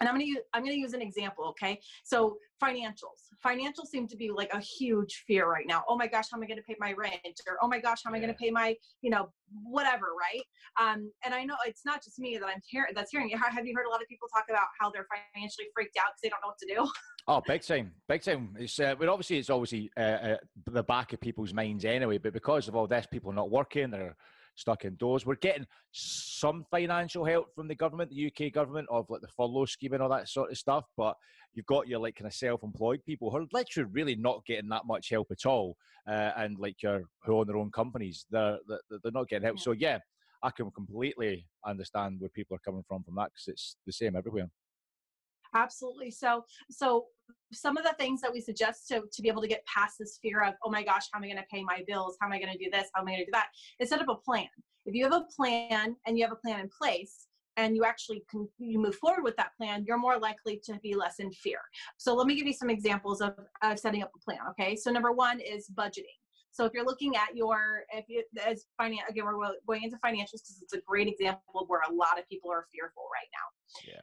[0.00, 1.80] and I'm gonna use I'm gonna use an example, okay?
[2.04, 3.30] So financials.
[3.44, 5.84] Financials seem to be like a huge fear right now.
[5.88, 7.40] Oh my gosh, how am I gonna pay my rent?
[7.46, 9.28] Or oh my gosh, how am I gonna pay my, you know,
[9.62, 10.42] whatever, right?
[10.80, 13.38] Um, and I know it's not just me that I'm hearing that's hearing it.
[13.50, 16.20] Have you heard a lot of people talk about how they're financially freaked out because
[16.22, 16.92] they don't know what to do?
[17.30, 18.56] Oh, big time, big time.
[18.58, 22.18] It's uh, but obviously it's obviously uh, uh, the back of people's minds anyway.
[22.18, 24.16] But because of all this, people not working, they're
[24.58, 25.24] stuck indoors.
[25.24, 29.66] We're getting some financial help from the government, the UK government, of like the furlough
[29.66, 30.84] scheme and all that sort of stuff.
[30.96, 31.16] But
[31.54, 34.86] you've got your like kind of self-employed people who are literally really not getting that
[34.86, 35.76] much help at all,
[36.08, 39.58] uh, and like your who own their own companies, they're they're not getting help.
[39.58, 39.62] Yeah.
[39.62, 39.98] So yeah,
[40.42, 44.16] I can completely understand where people are coming from from that because it's the same
[44.16, 44.50] everywhere.
[45.54, 46.10] Absolutely.
[46.10, 47.06] So, so
[47.52, 50.18] some of the things that we suggest to, to be able to get past this
[50.20, 52.16] fear of, oh my gosh, how am I going to pay my bills?
[52.20, 52.88] How am I going to do this?
[52.94, 53.48] How am I going to do that?
[53.86, 54.48] Set up a plan.
[54.86, 58.22] If you have a plan and you have a plan in place, and you actually
[58.30, 61.58] can you move forward with that plan you're more likely to be less in fear
[61.96, 64.92] so let me give you some examples of, of setting up a plan okay so
[64.92, 66.14] number one is budgeting
[66.50, 70.42] so if you're looking at your, if you, as finance, again, we're going into financials
[70.42, 73.92] because it's a great example of where a lot of people are fearful right now.
[73.92, 74.00] Yeah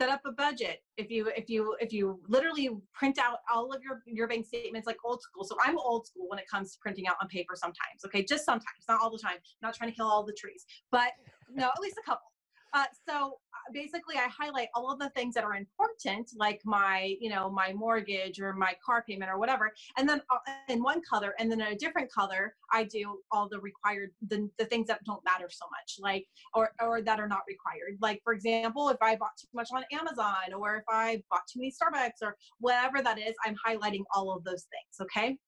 [0.00, 0.82] set up a budget.
[0.96, 4.86] If you if you if you literally print out all of your your bank statements
[4.86, 5.44] like old school.
[5.44, 8.22] So i'm old school when it comes to printing out on paper sometimes okay?
[8.24, 9.34] Just sometimes not all the time.
[9.34, 11.12] I'm not trying to kill all the trees but
[11.52, 12.29] no at least a couple
[12.72, 17.16] uh, so uh, basically, I highlight all of the things that are important, like my,
[17.20, 21.00] you know, my mortgage or my car payment or whatever, and then uh, in one
[21.08, 24.86] color, and then in a different color, I do all the required, the, the things
[24.88, 27.98] that don't matter so much, like or or that are not required.
[28.00, 31.60] Like for example, if I bought too much on Amazon, or if I bought too
[31.60, 35.08] many Starbucks, or whatever that is, I'm highlighting all of those things.
[35.08, 35.38] Okay.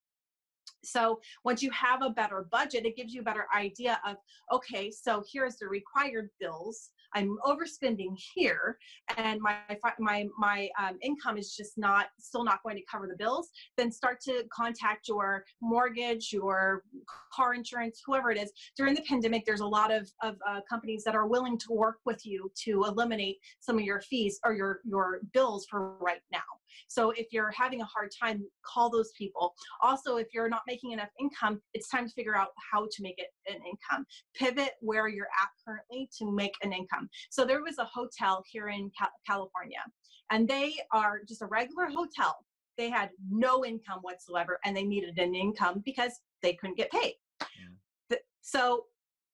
[0.84, 4.16] So once you have a better budget, it gives you a better idea of,
[4.52, 6.90] okay, so here's the required bills.
[7.14, 8.78] I'm overspending here,
[9.16, 9.56] and my
[9.98, 13.50] my my um, income is just not still not going to cover the bills.
[13.76, 16.84] Then start to contact your mortgage, your
[17.32, 18.52] car insurance, whoever it is.
[18.76, 21.96] During the pandemic, there's a lot of of uh, companies that are willing to work
[22.04, 26.40] with you to eliminate some of your fees or your your bills for right now.
[26.88, 29.54] So if you're having a hard time, call those people.
[29.80, 33.18] Also, if you're not making enough income, it's time to figure out how to make
[33.18, 34.04] it an income.
[34.34, 37.08] Pivot where you're at currently to make an income.
[37.30, 38.90] So there was a hotel here in
[39.26, 39.82] California,
[40.30, 42.36] and they are just a regular hotel.
[42.78, 47.14] They had no income whatsoever, and they needed an income because they couldn't get paid.
[47.40, 48.16] Yeah.
[48.40, 48.86] So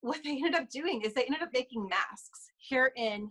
[0.03, 3.29] what they ended up doing is they ended up making masks here in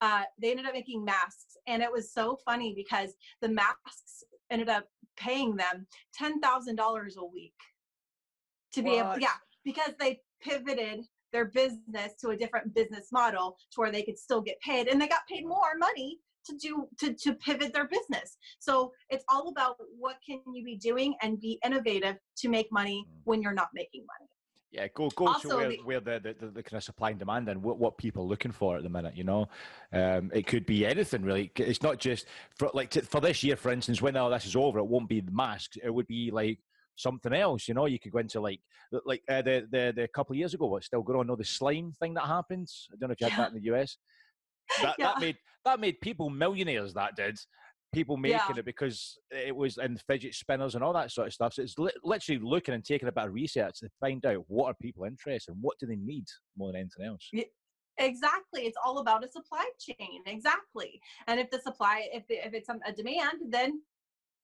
[0.00, 4.68] uh, they ended up making masks and it was so funny because the masks ended
[4.68, 4.86] up
[5.16, 5.86] paying them
[6.20, 7.52] $10,000 a week
[8.72, 8.98] to be what?
[8.98, 14.02] able, yeah, because they pivoted their business to a different business model to where they
[14.02, 17.72] could still get paid and they got paid more money to do to, to pivot
[17.72, 22.48] their business so it's all about what can you be doing and be innovative to
[22.48, 23.20] make money mm.
[23.24, 24.30] when you're not making money
[24.72, 27.18] yeah, go go also, to where, the, where the, the, the, kind of supply and
[27.18, 29.16] demand and what, what people are looking for at the minute.
[29.16, 29.48] You know,
[29.92, 31.50] um, it could be anything really.
[31.56, 34.00] It's not just for like to, for this year, for instance.
[34.00, 35.76] When all this is over, it won't be the masks.
[35.82, 36.58] It would be like
[36.96, 37.66] something else.
[37.66, 38.60] You know, you could go into like
[39.04, 41.26] like uh, the the the couple of years ago, what's still going on?
[41.26, 42.86] Know the slime thing that happens.
[42.92, 43.44] I don't know if you had yeah.
[43.44, 43.96] that in the US.
[44.82, 45.06] That yeah.
[45.06, 46.94] that made that made people millionaires.
[46.94, 47.40] That did
[47.92, 48.58] people making yeah.
[48.58, 51.54] it because it was in fidget spinners and all that sort of stuff.
[51.54, 54.66] So it's li- literally looking and taking a bit of research to find out what
[54.66, 56.26] are people interested in, what do they need
[56.56, 57.28] more than anything else.
[57.32, 57.44] Yeah.
[57.98, 58.62] Exactly.
[58.62, 60.22] It's all about a supply chain.
[60.24, 61.00] Exactly.
[61.26, 63.82] And if the supply, if, if it's a demand, then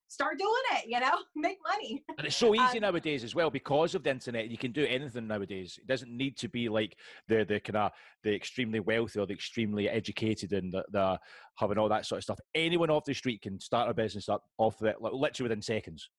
[0.08, 2.02] start doing it you know make money.
[2.18, 4.86] And it's so easy um, nowadays as well because of the internet you can do
[4.86, 5.78] anything nowadays.
[5.80, 6.96] It doesn't need to be like
[7.28, 7.92] the the kind of
[8.22, 11.18] the extremely wealthy or the extremely educated and the, the
[11.56, 12.38] having all that sort of stuff.
[12.54, 16.10] Anyone off the street can start a business up off that like, literally within seconds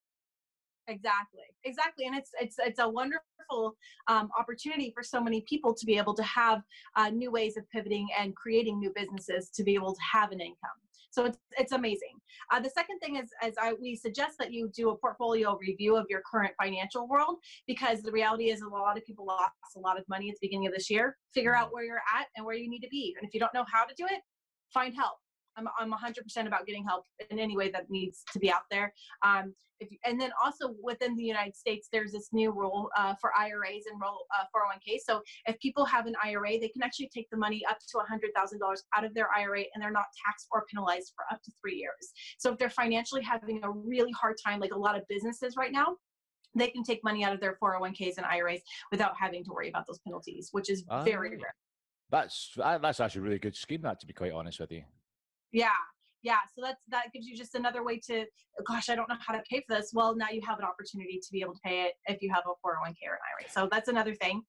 [0.88, 3.76] exactly exactly and it's it's it's a wonderful
[4.08, 6.62] um, opportunity for so many people to be able to have
[6.96, 10.40] uh, new ways of pivoting and creating new businesses to be able to have an
[10.40, 10.78] income
[11.18, 12.14] so it's it's amazing.
[12.52, 15.96] Uh, the second thing is, as I we suggest that you do a portfolio review
[15.96, 19.80] of your current financial world because the reality is a lot of people lost a
[19.80, 21.18] lot of money at the beginning of this year.
[21.34, 23.54] Figure out where you're at and where you need to be, and if you don't
[23.56, 24.22] know how to do it,
[24.72, 25.18] find help.
[25.58, 28.94] I'm, I'm 100% about getting help in any way that needs to be out there.
[29.24, 33.32] Um, if, and then also within the United States, there's this new rule uh, for
[33.38, 34.98] IRAs and roll, uh, 401k.
[35.06, 38.78] So if people have an IRA, they can actually take the money up to $100,000
[38.96, 42.12] out of their IRA and they're not taxed or penalized for up to three years.
[42.38, 45.72] So if they're financially having a really hard time, like a lot of businesses right
[45.72, 45.98] now,
[46.56, 49.86] they can take money out of their 401ks and IRAs without having to worry about
[49.86, 51.44] those penalties, which is very ah.
[51.44, 51.56] rare.
[52.10, 53.82] That's that's actually a really good scheme.
[53.82, 54.84] That to be quite honest with you.
[55.52, 55.70] Yeah.
[56.24, 56.40] Yeah.
[56.56, 58.26] So that's that gives you just another way to
[58.66, 59.92] gosh, I don't know how to pay for this.
[59.94, 62.44] Well, now you have an opportunity to be able to pay it if you have
[62.48, 63.50] a 401k or an IRA.
[63.50, 64.42] So that's another thing.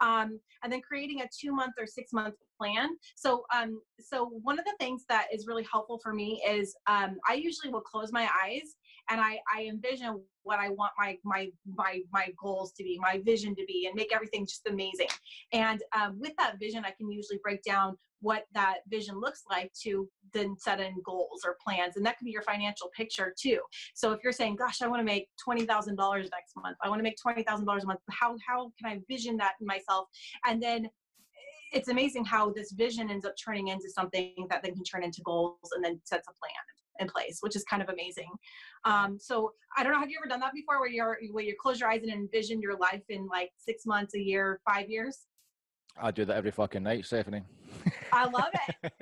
[0.00, 2.90] um, and then creating a two month or six month plan.
[3.16, 7.18] So, um, so one of the things that is really helpful for me is um,
[7.28, 8.74] I usually will close my eyes
[9.10, 13.20] and I, I envision what I want my my my my goals to be, my
[13.24, 15.08] vision to be, and make everything just amazing.
[15.52, 19.72] And um, with that vision, I can usually break down what that vision looks like
[19.82, 23.58] to then set in goals or plans, and that can be your financial picture too.
[23.94, 26.76] So if you're saying, "Gosh, I want to make twenty thousand dollars next month.
[26.82, 29.54] I want to make twenty thousand dollars a month," how how can I vision that
[29.60, 30.08] in myself?
[30.46, 30.88] And then
[31.72, 35.22] it's amazing how this vision ends up turning into something that then can turn into
[35.22, 36.52] goals and then sets a plan
[37.00, 38.28] in place, which is kind of amazing.
[38.84, 41.54] Um, so I don't know, have you ever done that before where you're where you
[41.60, 45.26] close your eyes and envision your life in like six months, a year, five years?
[46.00, 47.42] I do that every fucking night, Stephanie.
[48.12, 48.92] I love it.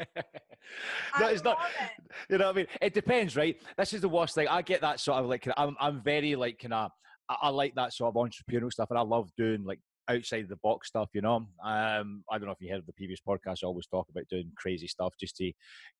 [1.18, 1.58] no, I it's not.
[1.80, 1.90] it.
[2.28, 2.66] You know what I mean?
[2.80, 3.56] It depends, right?
[3.78, 4.48] This is the worst thing.
[4.48, 6.90] I get that sort of like I'm I'm very like kind of
[7.28, 9.80] I, I like that sort of entrepreneurial stuff, and I love doing like
[10.10, 11.48] outside the box stuff, you know.
[11.64, 13.58] Um, I don't know if you heard of the previous podcast.
[13.62, 15.52] I always talk about doing crazy stuff just to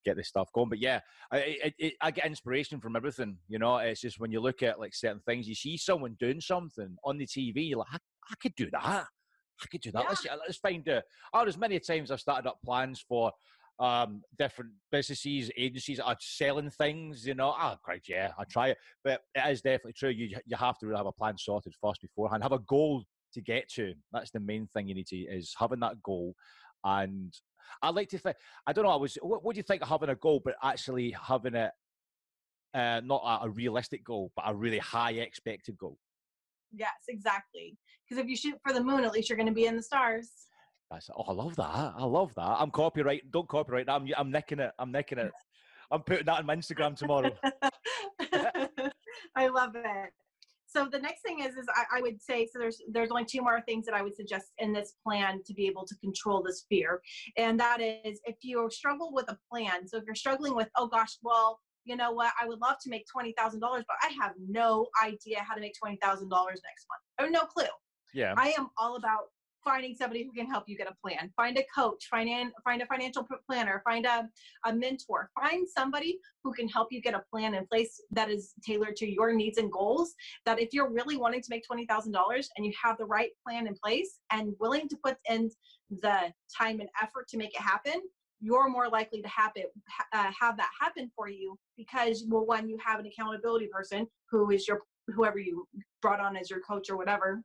[0.05, 0.69] get this stuff going.
[0.69, 1.01] But yeah,
[1.33, 3.37] I, I, I get inspiration from everything.
[3.49, 6.41] You know, it's just when you look at like certain things, you see someone doing
[6.41, 7.99] something on the TV, you're like, I,
[8.31, 8.85] I could do that.
[9.63, 10.03] I could do that.
[10.03, 10.09] Yeah.
[10.09, 11.03] Let's, let's find a.
[11.33, 13.31] Oh, there's many times I've started up plans for
[13.81, 18.69] um, different businesses, agencies that are selling things, you know, oh, great, yeah, I try
[18.69, 18.79] it.
[19.03, 20.11] But it is definitely true.
[20.11, 22.43] You, you have to really have a plan sorted first beforehand.
[22.43, 23.95] Have a goal to get to.
[24.13, 26.35] That's the main thing you need to is having that goal.
[26.85, 27.33] And
[27.83, 28.37] I like to think.
[28.67, 28.91] I don't know.
[28.91, 29.17] I was.
[29.23, 31.71] What, what do you think of having a goal, but actually having it
[32.75, 35.97] uh, not a, a realistic goal, but a really high expected goal?
[36.73, 37.77] Yes, exactly.
[38.09, 39.83] Because if you shoot for the moon, at least you're going to be in the
[39.83, 40.31] stars.
[40.91, 41.95] That's, oh, I love that.
[41.97, 42.57] I love that.
[42.59, 43.31] I'm copyright.
[43.31, 43.93] Don't copyright that.
[43.93, 44.73] I'm, I'm nicking it.
[44.79, 45.33] I'm nicking it.
[45.93, 47.33] I'm putting that on my Instagram tomorrow.
[49.37, 50.13] I love it
[50.71, 53.43] so the next thing is is I, I, would say so there's there's only two
[53.43, 56.65] more things that i would suggest in this plan to be able to control this
[56.69, 57.01] fear
[57.37, 60.87] and that is if you struggle with a plan so if you're struggling with oh
[60.87, 64.87] gosh well you know what i would love to make $20000 but i have no
[65.05, 67.03] idea how to make $20000 next month.
[67.19, 67.65] I have no clue.
[68.15, 68.35] Yeah.
[68.37, 69.29] I am all about
[69.65, 71.31] finding somebody who can help you get a plan.
[71.37, 72.29] Find a coach find,
[72.65, 74.29] find a financial planner find a,
[74.65, 75.31] a mentor.
[75.41, 79.11] Find somebody who can help you get a plan in place that is tailored to
[79.11, 80.15] your needs and goals
[80.47, 83.75] that if you're really wanting to make $20000 and you have the right plan in
[83.83, 85.51] place and willing to put in
[85.91, 88.01] the time and effort to make it happen
[88.41, 89.73] you're more likely to have it
[90.13, 94.51] uh, have that happen for you because well one you have an accountability person who
[94.51, 95.67] is your whoever you
[96.01, 97.43] brought on as your coach or whatever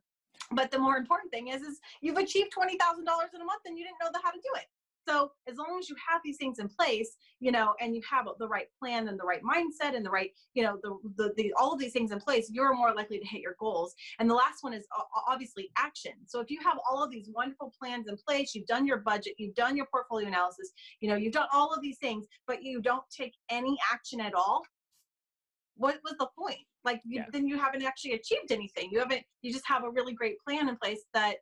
[0.52, 3.62] but the more important thing is, is you've achieved twenty thousand dollars in a month
[3.66, 4.64] and you didn't know how to do it.
[5.08, 8.26] So as long as you have these things in place, you know, and you have
[8.40, 11.52] the right plan and the right mindset and the right, you know, the, the, the
[11.56, 13.94] all of these things in place, you're more likely to hit your goals.
[14.18, 14.84] And the last one is
[15.28, 16.12] obviously action.
[16.26, 19.34] So if you have all of these wonderful plans in place, you've done your budget,
[19.38, 22.82] you've done your portfolio analysis, you know, you've done all of these things, but you
[22.82, 24.62] don't take any action at all,
[25.76, 26.58] what was the point?
[26.86, 27.26] Like you, yeah.
[27.32, 28.88] then you haven't actually achieved anything.
[28.92, 29.22] You haven't.
[29.42, 31.36] You just have a really great plan in place that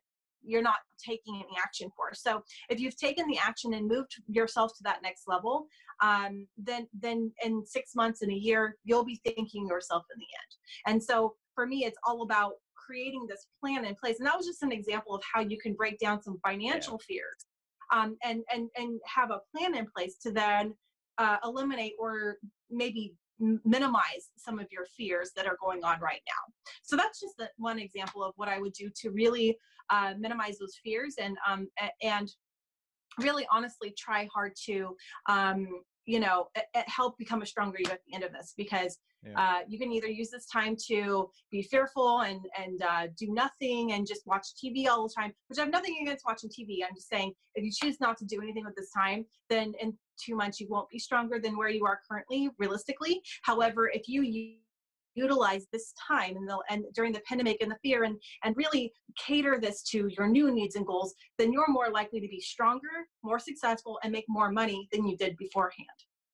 [0.47, 2.09] you're not taking any action for.
[2.13, 5.67] So if you've taken the action and moved yourself to that next level,
[6.01, 10.25] um, then then in six months in a year, you'll be thanking yourself in the
[10.25, 10.93] end.
[10.95, 14.17] And so for me, it's all about creating this plan in place.
[14.19, 17.05] And that was just an example of how you can break down some financial yeah.
[17.07, 17.45] fears
[17.93, 20.73] um, and and and have a plan in place to then
[21.17, 22.37] uh, eliminate or
[22.69, 26.53] maybe minimize some of your fears that are going on right now.
[26.83, 29.57] So that's just the, one example of what I would do to really
[29.89, 31.67] uh, minimize those fears and um,
[32.01, 32.31] and
[33.19, 34.95] really honestly try hard to
[35.27, 35.67] um,
[36.05, 39.39] you know it help become a stronger you at the end of this because yeah.
[39.39, 43.93] uh, you can either use this time to be fearful and and uh, do nothing
[43.93, 46.95] and just watch tv all the time which i have nothing against watching tv i'm
[46.95, 50.35] just saying if you choose not to do anything with this time then in two
[50.35, 54.55] months you won't be stronger than where you are currently realistically however if you
[55.15, 58.91] utilize this time and, the, and during the pandemic and the fear and, and really
[59.17, 63.07] cater this to your new needs and goals, then you're more likely to be stronger,
[63.23, 65.87] more successful, and make more money than you did beforehand.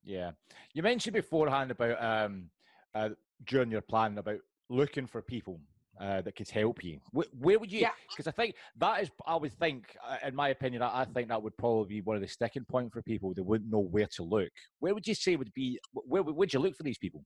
[0.04, 0.32] Yeah.
[0.74, 2.50] You mentioned beforehand about um,
[2.96, 3.10] uh,
[3.46, 4.40] during your plan about
[4.70, 5.60] looking for people
[6.00, 7.00] uh, that could help you.
[7.12, 7.88] Where, where would you?
[8.10, 8.30] Because yeah.
[8.30, 11.42] I think that is, I would think, uh, in my opinion, I, I, think that
[11.42, 13.34] would probably be one of the sticking point for people.
[13.34, 14.50] They wouldn't know where to look.
[14.80, 15.80] Where would you say would be?
[15.94, 17.24] Where would you look for these people?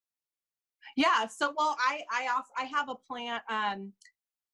[0.96, 1.28] Yeah.
[1.28, 3.42] So, well, I I also I have a plan.
[3.50, 3.94] Um,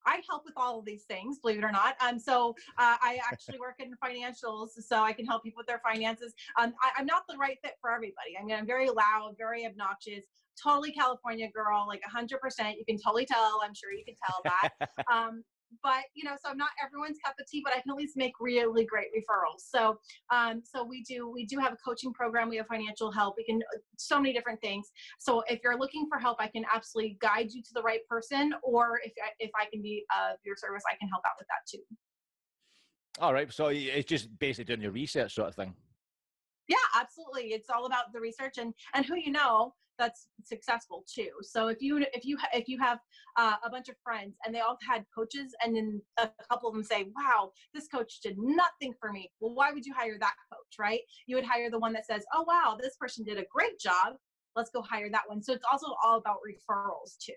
[0.06, 1.96] I help with all of these things, believe it or not.
[2.02, 5.82] Um, so uh, I actually work in financials, so I can help people with their
[5.84, 6.34] finances.
[6.60, 8.36] Um, I, am not the right fit for everybody.
[8.40, 10.26] I mean, I'm very loud, very obnoxious,
[10.62, 12.30] totally California girl, like 100%.
[12.78, 13.62] You can totally tell.
[13.64, 15.06] I'm sure you can tell that.
[15.12, 15.44] um,
[15.84, 18.18] but you know, so I'm not everyone's cup of tea, but I can at least
[18.18, 19.62] make really great referrals.
[19.70, 20.00] So,
[20.32, 22.50] um, so we do we do have a coaching program.
[22.50, 23.36] We have financial help.
[23.38, 23.62] We can
[23.98, 24.92] so many different things.
[25.20, 28.54] So if you're looking for help, I can absolutely guide you to the right person,
[28.64, 31.48] or if I, if I can be of your service, I can help out with
[31.48, 31.84] that too.
[33.20, 33.52] All right.
[33.52, 35.74] So it's just basically doing your research sort of thing.
[36.72, 37.52] Yeah, absolutely.
[37.52, 41.30] It's all about the research and and who you know that's successful too.
[41.42, 43.00] So if you if you if you have
[43.38, 46.76] uh, a bunch of friends and they all had coaches, and then a couple of
[46.76, 50.34] them say, "Wow, this coach did nothing for me," well, why would you hire that
[50.52, 51.02] coach, right?
[51.28, 54.16] You would hire the one that says, "Oh wow, this person did a great job.
[54.56, 57.34] Let's go hire that one." So it's also all about referrals too.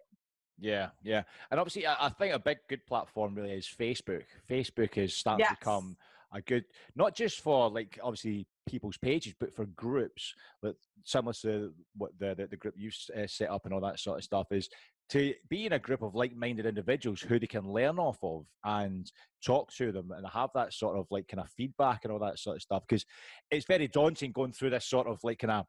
[0.61, 4.27] Yeah, yeah, and obviously, I, I think a big good platform really is Facebook.
[4.49, 5.51] Facebook is starting yes.
[5.51, 5.97] to become
[6.35, 6.65] a good
[6.97, 12.35] not just for like obviously people's pages but for groups that similar to what the,
[12.35, 14.69] the, the group you uh, set up and all that sort of stuff is
[15.11, 19.13] to be in a group of like-minded individuals who they can learn off of and
[19.45, 22.39] talk to them and have that sort of like kind of feedback and all that
[22.39, 23.05] sort of stuff because
[23.51, 25.67] it's very daunting going through this sort of like kind of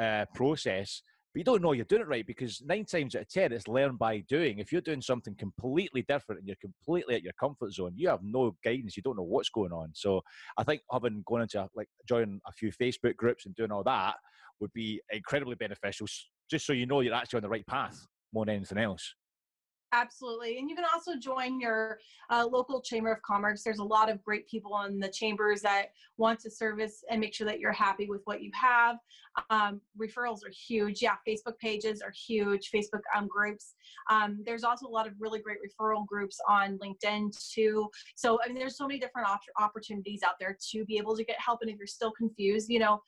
[0.00, 1.02] uh, process
[1.36, 3.68] but you don't know you're doing it right because nine times out of ten it's
[3.68, 4.58] learned by doing.
[4.58, 8.20] If you're doing something completely different and you're completely at your comfort zone you have
[8.22, 8.96] no guidance.
[8.96, 9.90] You don't know what's going on.
[9.92, 10.22] So
[10.56, 14.14] i think having gone into like joining a few facebook groups and doing all that
[14.60, 16.06] would be incredibly beneficial
[16.50, 19.14] just so you know you're actually on the right path more than anything else
[19.92, 20.58] Absolutely.
[20.58, 23.62] And you can also join your uh, local Chamber of Commerce.
[23.62, 27.34] There's a lot of great people in the chambers that want to service and make
[27.34, 28.96] sure that you're happy with what you have.
[29.48, 31.02] Um, referrals are huge.
[31.02, 33.74] Yeah, Facebook pages are huge, Facebook um, groups.
[34.10, 37.88] Um, there's also a lot of really great referral groups on LinkedIn too.
[38.16, 41.24] So, I mean, there's so many different op- opportunities out there to be able to
[41.24, 41.60] get help.
[41.62, 43.00] And if you're still confused, you know,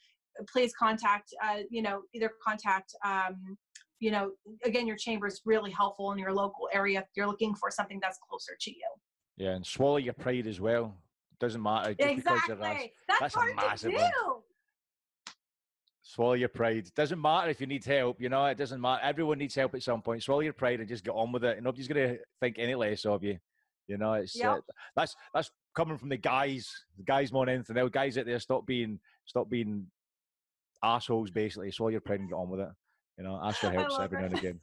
[0.47, 3.57] please contact, uh, you know, either contact um,
[4.01, 4.31] you know,
[4.65, 7.99] again, your chamber is really helpful in your local area if you're looking for something
[8.01, 8.89] that's closer to you.
[9.37, 10.95] Yeah, and swallow your pride as well.
[11.41, 11.95] Doesn't matter.
[11.99, 12.93] exactly.
[13.07, 14.03] That's, that's, hard massive to do.
[14.03, 14.43] One.
[16.03, 16.89] Swallow your pride.
[16.97, 18.21] Doesn't matter if you need help.
[18.21, 19.03] You know, it doesn't matter.
[19.05, 20.23] Everyone needs help at some point.
[20.23, 21.57] Swallow your pride and just get on with it.
[21.57, 23.39] And nobody's going to think any less of you.
[23.87, 24.59] You know, it's yep.
[24.59, 24.61] uh,
[24.97, 27.91] that's that's coming from the guys, the guys more than anything else.
[27.91, 29.87] Guys out there, stop being stop being
[30.83, 31.31] assholes.
[31.31, 32.69] Basically, swallow your pride and get on with it.
[33.19, 34.61] You know, ask for help every now and again.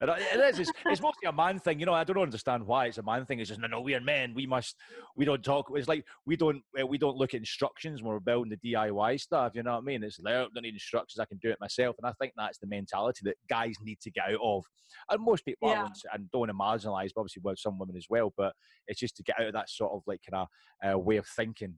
[0.00, 0.60] It is.
[0.60, 1.80] It's, it's, mostly a man thing.
[1.80, 3.40] You know, I don't understand why it's a man thing.
[3.40, 3.80] It's just no, no.
[3.80, 4.32] We are men.
[4.32, 4.76] We must.
[5.16, 5.66] We don't talk.
[5.74, 6.62] It's like we don't.
[6.88, 9.52] We don't look at instructions when we're building the DIY stuff.
[9.56, 10.04] You know what I mean?
[10.04, 11.18] It's like I don't need instructions.
[11.18, 11.96] I can do it myself.
[11.98, 14.64] And I think that's the mentality that guys need to get out of.
[15.10, 15.88] And most people yeah.
[16.14, 18.32] and don't marginalise, obviously, with some women as well.
[18.36, 18.52] But
[18.86, 21.26] it's just to get out of that sort of like kind of uh, way of
[21.26, 21.74] thinking.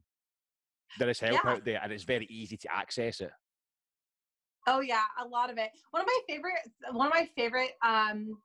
[0.99, 1.51] There is help yeah.
[1.51, 3.31] out there, and it's very easy to access it.
[4.67, 5.69] Oh yeah, a lot of it.
[5.91, 6.59] One of my favorite,
[6.91, 7.71] one of my favorite.
[7.85, 8.37] Um,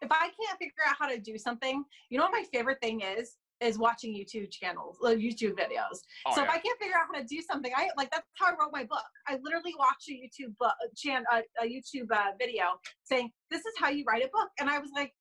[0.00, 3.02] if I can't figure out how to do something, you know what my favorite thing
[3.02, 3.36] is?
[3.60, 6.02] Is watching YouTube channels, uh, YouTube videos.
[6.26, 6.48] Oh, so yeah.
[6.48, 8.72] if I can't figure out how to do something, I like that's how I wrote
[8.72, 9.04] my book.
[9.28, 12.64] I literally watched a YouTube book, chan, a, a YouTube uh, video
[13.04, 15.12] saying this is how you write a book, and I was like,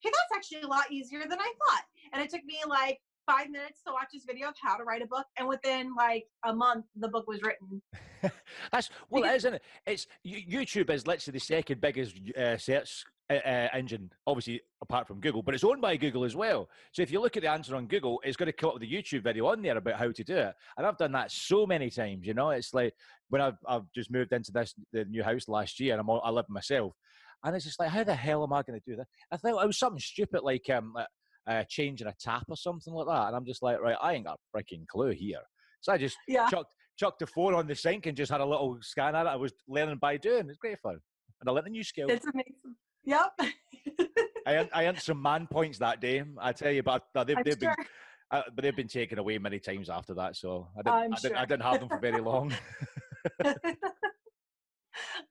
[0.00, 1.84] hey, that's actually a lot easier than I thought.
[2.14, 2.98] And it took me like
[3.30, 6.24] five minutes to watch this video of how to write a book, and within like
[6.44, 7.80] a month, the book was written.
[8.72, 9.62] That's well, because, isn't it?
[9.86, 15.20] It's YouTube is literally the second biggest uh, search uh, uh, engine, obviously apart from
[15.20, 16.68] Google, but it's owned by Google as well.
[16.92, 18.82] So if you look at the answer on Google, it's going to come up with
[18.82, 20.54] a YouTube video on there about how to do it.
[20.76, 22.26] And I've done that so many times.
[22.26, 22.94] You know, it's like
[23.28, 26.20] when I've, I've just moved into this the new house last year, and I'm all,
[26.24, 26.94] I live myself.
[27.42, 29.06] And it's just like, how the hell am I going to do that?
[29.32, 30.94] I thought it was something stupid like um,
[31.50, 33.28] uh, changing a tap or something like that.
[33.28, 35.40] And I'm just like, right, I ain't got a freaking clue here.
[35.80, 36.48] So I just yeah.
[36.48, 39.30] chucked, chucked the phone on the sink and just had a little scan at it.
[39.30, 40.48] I was learning by doing.
[40.48, 41.00] It's great fun.
[41.40, 42.08] And I learned a new skill.
[42.08, 42.76] It's amazing.
[43.04, 43.32] Yep.
[44.46, 47.74] I, I earned some man points that day, I tell you, but they've, they've sure.
[47.76, 47.86] been.
[48.32, 51.36] Uh, but they've been taken away many times after that, so I didn't, I didn't,
[51.36, 52.54] I didn't have them for very long.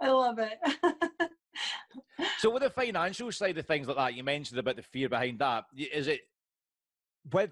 [0.01, 0.59] I love it
[2.37, 5.39] so with the financial side of things like that, you mentioned about the fear behind
[5.39, 5.65] that.
[5.75, 6.21] Is it
[7.31, 7.51] with?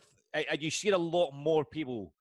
[0.60, 2.14] You seeing a lot more people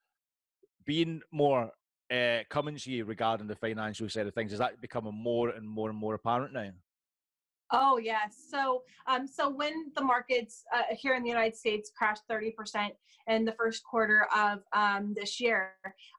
[0.86, 1.70] being more
[2.10, 4.52] uh, coming to you regarding the financial side of things?
[4.52, 6.70] Is that becoming more and more and more apparent now?
[7.72, 8.46] Oh yes.
[8.48, 12.90] So um, so when the markets uh, here in the United States crashed 30%
[13.28, 15.72] in the first quarter of um, this year,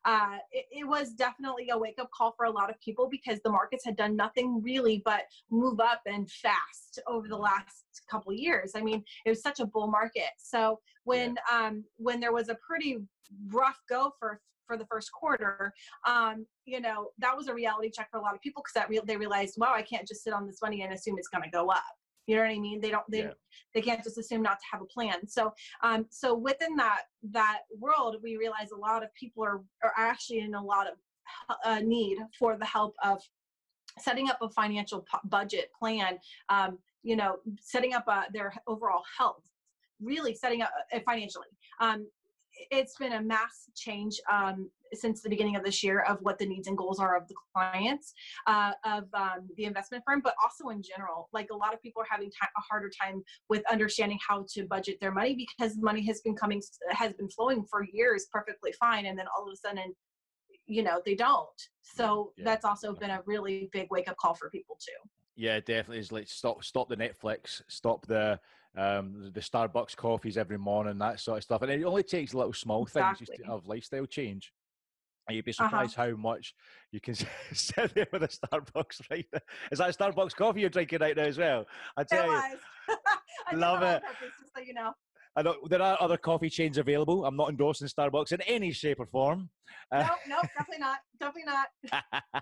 [0.04, 3.40] uh, it, it, was definitely a wake up call for a lot of people because
[3.44, 8.34] the markets had done nothing really but move up and fast over the last couple
[8.34, 8.74] of years.
[8.76, 10.32] I mean, it was such a bull market.
[10.38, 11.68] So when yeah.
[11.68, 12.98] um, when there was a pretty
[13.50, 15.74] rough go for for the first quarter,
[16.06, 18.90] um, you know, that was a reality check for a lot of people because that
[18.90, 21.44] re- they realized, wow, I can't just sit on this money and assume it's going
[21.44, 21.84] to go up.
[22.28, 22.82] You know what I mean?
[22.82, 23.32] They don't they Yeah.
[23.74, 25.26] they can't just assume not to have a plan.
[25.28, 29.94] So um so within that that world, we realize a lot of people are are
[29.96, 30.96] actually in a lot of
[31.66, 33.22] uh, need for the help of
[34.00, 36.18] setting up a financial pu- budget plan
[36.50, 39.44] um, you know setting up uh, their overall health
[40.02, 41.48] really setting up uh, financially
[41.82, 42.08] um,
[42.72, 46.46] it's been a mass change um, since the beginning of this year of what the
[46.46, 48.14] needs and goals are of the clients
[48.48, 51.30] uh, of um, the investment firm but also in general.
[51.34, 54.98] Like a lot of people are having a harder time with understanding how to budget
[55.00, 59.18] their money because money has been coming has been flowing for years perfectly fine and
[59.18, 59.94] then all of a sudden
[60.66, 61.48] you know they don't.
[61.82, 65.10] So Yeah, that's also been a really big wake up call for people too.
[65.36, 66.00] Yeah, definitely.
[66.00, 68.40] Is like stop stop the Netflix, stop the
[68.78, 71.62] um the Starbucks coffees every morning, that sort of stuff.
[71.64, 74.54] And it only takes little small things just to have lifestyle change.
[75.28, 75.66] And you'd be Uh-huh.
[75.68, 76.54] surprised how much
[76.92, 77.16] you can
[77.54, 79.40] sit there with a Starbucks right now.
[79.72, 81.66] Is that Starbucks coffee you're drinking right now as well?
[81.98, 82.42] I tell you.
[83.48, 84.02] I Love it.
[84.04, 84.94] purpose, just so you know.
[85.44, 87.26] There are other coffee chains available.
[87.26, 89.50] I'm not endorsing Starbucks in any shape or form.
[89.92, 90.98] No, Nope, nope, definitely not.
[91.20, 92.42] Definitely not.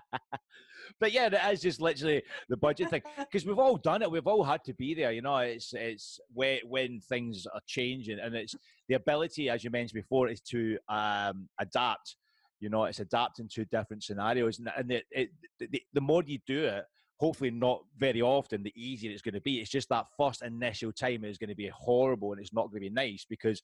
[1.00, 4.10] but yeah, it is just literally the budget thing because we've all done it.
[4.10, 5.12] We've all had to be there.
[5.12, 8.54] You know, it's it's when when things are changing, and it's
[8.88, 12.16] the ability, as you mentioned before, is to um, adapt.
[12.60, 15.28] You know, it's adapting to different scenarios, and, and it, it,
[15.60, 16.84] the, the more you do it,
[17.18, 19.60] hopefully not very often, the easier it's going to be.
[19.60, 22.82] It's just that first initial time is going to be horrible, and it's not going
[22.82, 23.60] to be nice because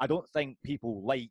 [0.00, 1.30] I don't think people like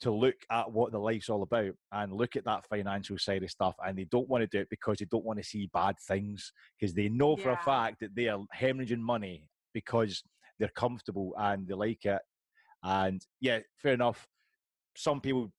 [0.00, 3.50] to look at what the life's all about and look at that financial side of
[3.50, 5.94] stuff and they don't want to do it because they don't want to see bad
[6.08, 10.22] things because they know for a fact that they are hemorrhaging money because
[10.58, 12.20] they're comfortable and they like it
[12.82, 14.26] and yeah fair enough
[14.96, 15.52] some people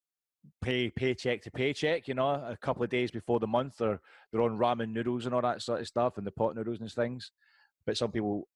[0.61, 3.99] pay paycheck to paycheck you know a couple of days before the month or
[4.31, 6.91] they're on ramen noodles and all that sort of stuff and the pot noodles and
[6.91, 7.31] things
[7.85, 8.47] but some people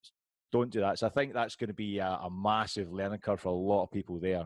[0.52, 3.40] don't do that so i think that's going to be a, a massive learning curve
[3.40, 4.46] for a lot of people there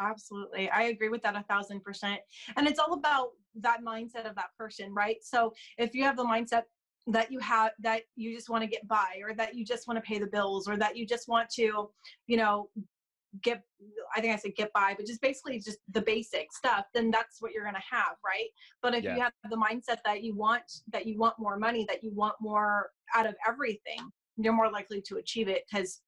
[0.00, 0.70] Absolutely.
[0.70, 2.20] I agree with that a thousand percent.
[2.56, 5.16] And it's all about that mindset of that person, right?
[5.22, 6.62] So if you have the mindset
[7.06, 9.96] that you have that you just want to get by or that you just want
[9.96, 11.90] to pay the bills or that you just want to,
[12.26, 12.70] you know,
[13.42, 13.62] get
[14.16, 17.40] I think I said get by, but just basically just the basic stuff, then that's
[17.40, 18.48] what you're gonna have, right?
[18.82, 19.14] But if Yeah.
[19.14, 22.34] you have the mindset that you want that you want more money, that you want
[22.40, 24.00] more out of everything,
[24.36, 26.00] you're more likely to achieve it because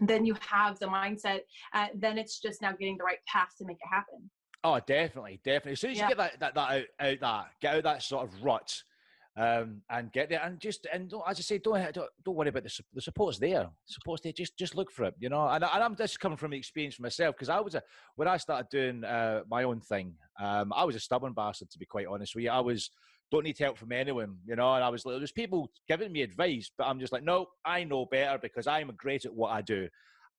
[0.00, 1.40] then you have the mindset
[1.72, 4.28] uh, then it's just now getting the right path to make it happen
[4.64, 5.72] Oh, definitely, definitely.
[5.72, 6.04] As soon as Yeah.
[6.04, 8.82] you get that, that, that out, out that, get out that sort of rut,
[9.36, 12.64] um, and get there, and just and as I say, don't don't, don't worry about
[12.64, 13.68] the the support's there.
[13.86, 14.32] Support's there.
[14.32, 15.48] Just just look for it, you know.
[15.48, 17.82] And, and I'm just coming from the experience for myself because I was a
[18.16, 21.78] when I started doing uh, my own thing, um, I was a stubborn bastard to
[21.78, 22.50] be quite honest with you.
[22.50, 22.90] I was
[23.30, 24.74] don't need help from anyone, you know.
[24.74, 27.82] And I was like, there's people giving me advice, but I'm just like, no, I
[27.82, 29.88] know better because I'm great at what I do.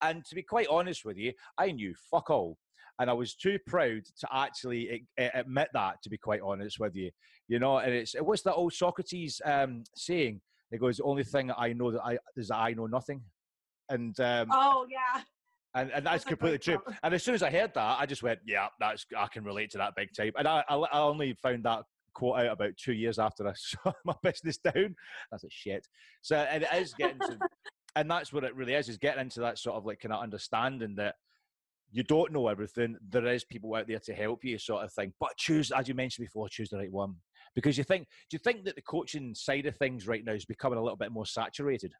[0.02, 2.58] And to be quite honest with you, I knew fuck all
[2.98, 6.02] and I was too proud to actually a- a- admit that.
[6.02, 7.10] To be quite honest with you,
[7.48, 10.40] you know, and it's what's that old Socrates um, saying?
[10.70, 13.22] It goes, "The only thing I know that I is that I know nothing,"
[13.88, 15.22] and um, oh yeah
[15.76, 16.78] and, and that's completely true.
[17.02, 19.70] And as soon as I heard that, I just went, "Yeah, that's I can relate
[19.72, 21.82] to that big time." And I, I, I only found that
[22.14, 24.96] quote out about two years after I shut my business down.
[25.30, 25.86] That's a shit.
[26.22, 27.38] So and it is getting to,
[27.96, 30.22] and that's what it really is: is getting into that sort of like kind of
[30.22, 31.16] understanding that
[31.96, 32.94] you don't know everything.
[33.08, 35.14] There is people out there to help you, sort of thing.
[35.18, 37.14] But choose, as you mentioned before, choose the right one
[37.54, 38.06] because you think.
[38.28, 40.98] Do you think that the coaching side of things right now is becoming a little
[40.98, 41.92] bit more saturated?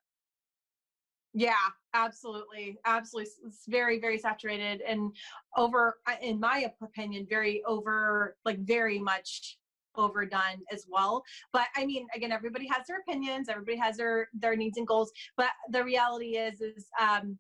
[1.39, 1.53] yeah
[1.93, 5.15] absolutely absolutely it's very very saturated and
[5.59, 9.59] over in my opinion very over like very much
[9.97, 11.23] overdone as well
[11.53, 15.13] but i mean again everybody has their opinions everybody has their their needs and goals
[15.37, 17.37] but the reality is is um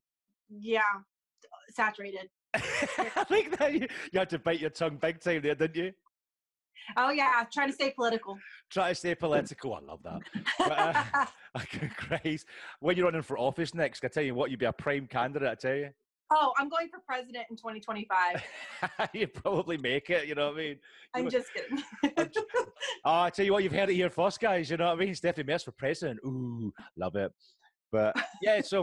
[0.50, 0.82] yeah
[1.70, 2.28] saturated
[3.16, 5.92] I think that you, you had to bite your tongue big time there, didn't you?
[6.96, 8.38] oh yeah trying to stay political
[8.70, 9.74] Try to stay political.
[9.74, 10.20] I love that.
[10.58, 11.26] But, uh,
[11.96, 12.46] Christ.
[12.80, 15.48] When you're running for office next, I tell you what, you'd be a prime candidate,
[15.48, 15.90] I tell you.
[16.32, 18.42] oh i'm going for president in 2025
[19.14, 20.76] you probably make it, you know what I mean?
[21.14, 21.82] i'm know- just kidding
[22.18, 22.30] I'm
[23.04, 24.68] Oh, I tell you what, you've heard it here first, guys.
[24.68, 25.14] You know what I mean?
[25.14, 26.18] Stephanie Mearse for president.
[26.26, 27.30] Ooh, love it.
[27.92, 28.82] But yeah, so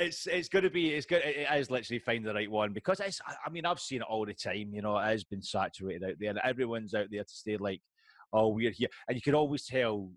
[0.00, 1.22] it's it's going to be it's good.
[1.24, 3.20] It is literally find the right one because it's.
[3.26, 4.70] I- I mean, I've seen it all the time.
[4.72, 7.80] You know, it has been saturated out there, and everyone's out there to stay like,
[8.32, 10.10] oh, we're here, and you can always tell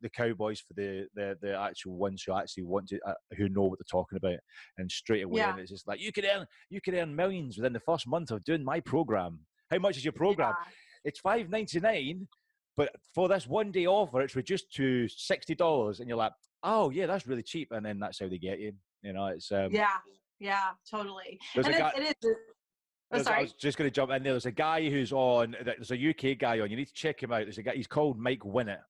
[0.00, 3.62] the cowboys for the the, the actual ones who actually want to uh, who know
[3.62, 4.38] what they're talking about
[4.76, 5.52] and straight away Yeah.
[5.52, 8.30] and it's just like you could earn you could earn millions within the first month
[8.30, 9.38] of doing my program
[9.70, 10.72] how much is your program Yeah.
[11.04, 12.28] it's five ninety nine,
[12.76, 16.90] but for this one day offer, it's reduced to sixty dollars, and you're like, oh
[16.90, 18.72] yeah, that's really cheap, and then that's how they get you.
[19.04, 19.98] You know, it's um, yeah,
[20.40, 21.38] yeah, totally.
[21.54, 22.30] And guy- it is.
[23.12, 24.32] Oh, There's- I was just going to jump in there.
[24.32, 25.54] There's a guy who's on.
[25.62, 26.70] There's a UK guy on.
[26.70, 27.42] You need to check him out.
[27.44, 27.74] There's a guy.
[27.74, 28.80] He's called Mike Winnet,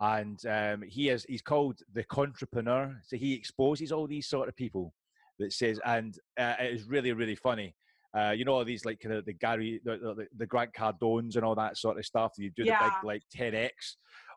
[0.00, 1.24] and um, he is.
[1.28, 3.00] He's called the Entrepreneur.
[3.04, 4.92] So he exposes all these sort of people
[5.38, 7.74] that says, and uh, it is really, really funny.
[8.16, 11.34] Uh, you know all these like kind of the Gary, the, the, the Grant Cardones
[11.36, 12.32] and all that sort of stuff.
[12.38, 13.68] You do the big like 10x,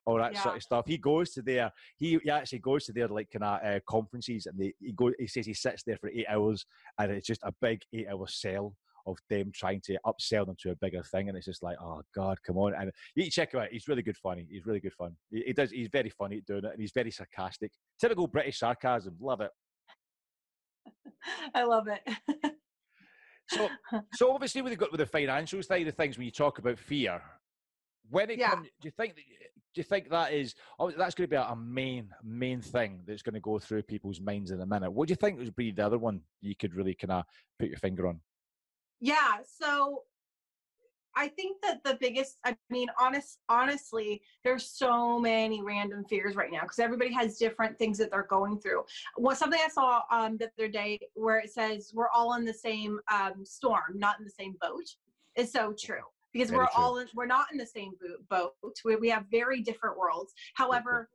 [0.08, 0.86] all that sort of stuff.
[0.88, 1.72] He goes to their.
[1.98, 5.12] He, he actually goes to their like kind of uh, conferences, and they, he go.
[5.20, 6.66] He says he sits there for eight hours,
[6.98, 8.74] and it's just a big eight-hour sell
[9.06, 12.02] of them trying to upsell them to a bigger thing, and it's just like, oh
[12.16, 12.74] god, come on!
[12.74, 13.68] And you check him out.
[13.70, 14.48] He's really good funny.
[14.50, 15.16] He's really good fun.
[15.30, 15.72] He, he does.
[15.72, 17.72] He's very funny at doing it, and he's very sarcastic.
[18.00, 19.16] Typical British sarcasm.
[19.20, 19.52] Love it.
[21.54, 22.02] I love it.
[23.50, 23.70] So,
[24.14, 27.22] so obviously, with the with the financial side of things, when you talk about fear,
[28.10, 28.50] when it Yeah.
[28.50, 29.22] comes, do you think that,
[29.78, 33.22] do you think that is oh, that's going to be a main main thing that's
[33.22, 34.90] going to go through people's minds in a minute?
[34.90, 37.26] What do you think would be the other one you could really kind of
[37.60, 38.20] put your finger on?
[39.02, 40.02] Yeah, so
[41.16, 46.52] I think that the biggest I mean honest honestly there's so many random fears right
[46.52, 48.84] now because everybody has different things that they're going through.
[49.16, 52.54] What something I saw um the other day where it says we're all in the
[52.54, 54.86] same um storm, not in the same boat
[55.36, 56.02] is so true.
[56.34, 56.84] Because Very we're true.
[56.84, 57.92] all in, we're not in the same
[58.30, 58.76] bo- boat.
[58.86, 60.34] We, we have very different worlds.
[60.56, 61.10] However,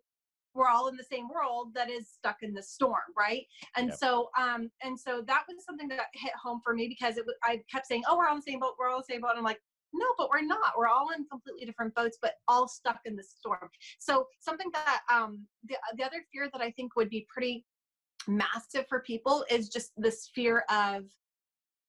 [0.54, 3.46] we're all in the same world that is stuck in the storm, right?
[3.76, 3.98] And Yep.
[3.98, 7.34] so, um, and so that was something that hit home for me because it was,
[7.42, 8.74] I kept saying, "Oh, we're in the same boat.
[8.78, 9.60] We're all in the same boat." And I'm like,
[9.94, 10.72] no, but we're not.
[10.76, 13.68] We're all in completely different boats, but all stuck in the storm.
[13.98, 17.64] So something that um, the the other fear that I think would be pretty
[18.26, 21.04] massive for people is just this fear of,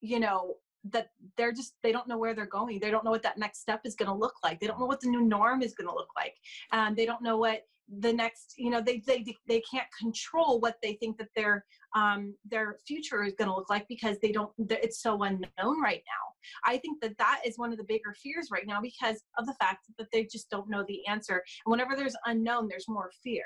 [0.01, 0.55] you know,
[0.91, 2.79] that they're just they don't know where they're going.
[2.79, 4.59] They don't know what that next step is going to look like.
[4.59, 6.35] They don't know what the new norm is going to look like.
[6.71, 7.63] Um, they don't know what
[7.99, 11.65] the next you know they they they can't control what they think that their
[11.95, 16.01] um their future is going to look like because they don't it's so unknown right
[16.07, 19.45] now i think that that is one of the bigger fears right now because of
[19.45, 23.11] the fact that they just don't know the answer and whenever there's unknown there's more
[23.21, 23.43] fear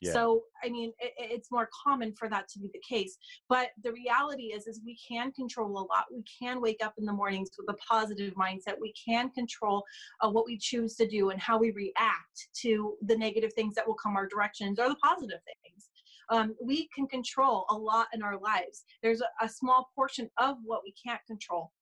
[0.00, 0.12] Yeah.
[0.12, 3.18] so i mean it, it's more common for that to be the case
[3.48, 6.06] but the reality is is we can control a lot.
[6.12, 8.74] We can wake up in the mornings with a positive mindset.
[8.80, 9.84] We can control
[10.20, 13.86] uh, what we choose to do and how we react to the negative things that
[13.86, 15.88] will come our directions or the positive things.
[16.30, 18.84] Um, we can control a lot in our lives.
[19.02, 21.72] There's a, a small portion of what we can't control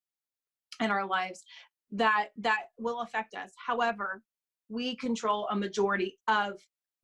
[0.80, 1.42] in our lives
[1.92, 3.50] that that will affect us.
[3.64, 4.22] However
[4.68, 6.60] we control a majority of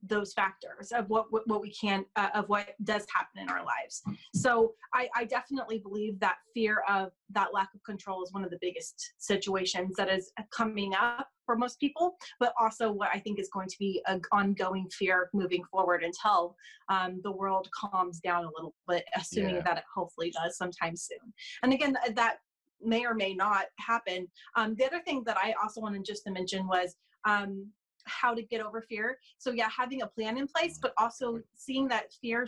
[0.07, 3.63] those factors of what what, what we can uh, of what does happen in our
[3.65, 4.01] lives.
[4.35, 8.51] So I, I definitely believe that fear of that lack of control is one of
[8.51, 13.37] the biggest situations that is coming up for most people but also what i think
[13.37, 16.55] is going to be an ongoing fear moving forward until
[16.87, 19.61] um, the world calms down a little bit assuming Yeah.
[19.65, 21.33] that it hopefully does sometime soon.
[21.63, 22.37] And again that
[22.81, 24.27] may or may not happen.
[24.55, 26.95] Um, the other thing that i also wanted just to mention was
[27.25, 27.67] um,
[28.05, 29.17] how to get over fear.
[29.37, 32.47] So yeah, having a plan in place, but also seeing that fear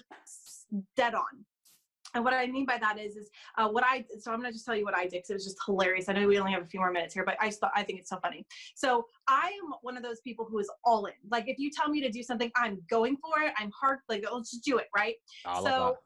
[0.95, 1.45] dead on.
[2.13, 4.65] And what I mean by that is, is uh, what I so I'm gonna just
[4.65, 6.07] tell you what I did because it was just hilarious.
[6.07, 7.83] I know we only have a few more minutes here, but I just thought I
[7.83, 8.45] think it's so funny.
[8.73, 11.13] So I am one of those people who is all in.
[11.29, 13.53] Like if you tell me to do something, I'm going for it.
[13.57, 13.99] I'm hard.
[14.07, 15.15] Like let's just do it, right?
[15.45, 15.97] I so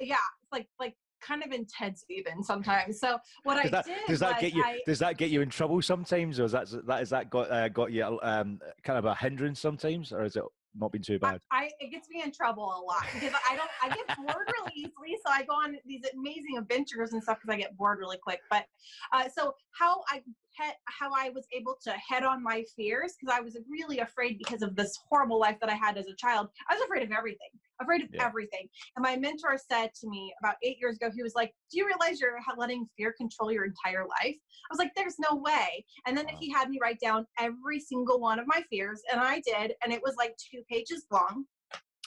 [0.00, 0.94] yeah, it's like like
[1.26, 3.00] kind of intense even sometimes.
[3.00, 3.60] So what that.
[3.60, 4.62] I Does that, did does that get you?
[4.62, 7.50] I, does that get you in trouble sometimes, or is that that is that got
[7.50, 10.44] uh, got you um, kind of a hindrance sometimes, or is it
[10.78, 11.40] not been too I, bad?
[11.50, 14.72] I it gets me in trouble a lot because I don't I get bored really
[14.76, 15.18] easily.
[15.24, 18.40] So I go on these amazing adventures and stuff because I get bored really quick.
[18.50, 18.66] But
[19.12, 20.22] uh, so how I
[20.56, 24.38] he- how I was able to head on my fears because I was really afraid
[24.38, 26.48] because of this horrible life that I had as a child.
[26.68, 27.50] I was afraid of everything,
[27.80, 28.24] afraid of Yeah.
[28.26, 28.68] everything.
[28.96, 31.86] And my mentor said to me about eight years ago, he was like, "Do you
[31.86, 36.16] realize you're letting fear control your entire life?" I was like, "There's no way." And
[36.16, 36.38] then Wow.
[36.40, 39.92] he had me write down every single one of my fears, and I did, and
[39.92, 41.46] it was like two pages long.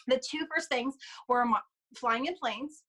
[0.08, 0.97] The two first things
[1.28, 1.62] were my,
[1.95, 2.84] flying in planes,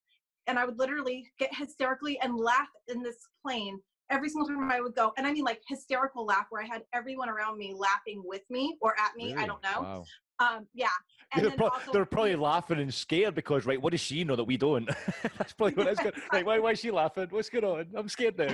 [0.47, 4.81] and I would literally get hysterically and laugh in this plane every single time I
[4.81, 5.13] would go.
[5.17, 8.77] And I mean like hysterical laugh where I had everyone around me laughing with me
[8.81, 9.35] or at me.
[9.35, 9.81] I don't know.
[9.81, 10.05] Wow.
[10.39, 10.89] Um, yeah.
[11.33, 14.25] And They're, then pro- also they're probably laughing and scared because, right, what does she
[14.25, 14.87] know that we don't?
[15.39, 17.29] That's probably what it's going Right, why, why is she laughing?
[17.31, 17.87] What's going on?
[17.95, 18.47] I'm scared now.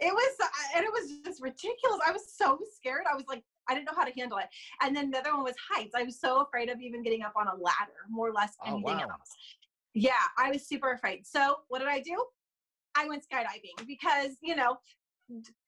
[0.00, 3.42] it was uh, and it was just ridiculous i was so scared i was like
[3.68, 4.46] i didn't know how to handle it
[4.80, 7.32] and then the other one was heights i was so afraid of even getting up
[7.34, 9.00] on a ladder more or less Oh, anything wow.
[9.00, 9.36] else
[9.94, 12.16] yeah i was super afraid so what did i do
[12.98, 14.76] i went skydiving because you know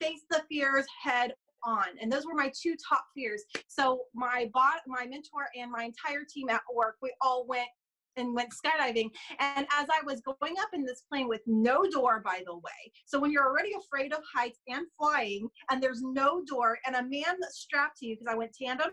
[0.01, 1.33] face the fears head
[1.65, 1.87] on.
[2.01, 3.43] And those were my two top fears.
[3.69, 7.69] So my bot, my mentor and my entire team at work, we all went
[8.17, 9.11] and went skydiving.
[9.39, 12.93] And as I was going up in this plane with no door, by the way,
[13.07, 17.03] so when you're already afraid of heights and flying, and there's no door, and a
[17.03, 18.91] man that's strapped to you, because I went tandem,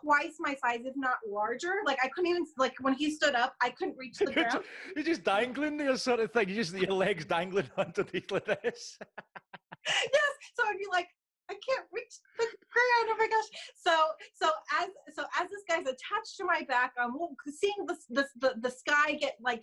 [0.00, 1.74] twice my size, if not larger.
[1.84, 4.64] Like I couldn't even like when he stood up, I couldn't reach the ground.
[4.94, 6.48] You're just dangling there, sort of thing.
[6.48, 8.98] You just your legs dangling underneath like this.
[9.86, 10.30] yes.
[10.54, 11.08] So I'd be like,
[11.48, 13.08] I can't reach the ground.
[13.08, 13.44] Oh my gosh.
[13.76, 13.92] So
[14.34, 14.50] so
[14.80, 17.12] as so as this guy's attached to my back, I'm
[17.52, 19.62] seeing the the the, the sky get like,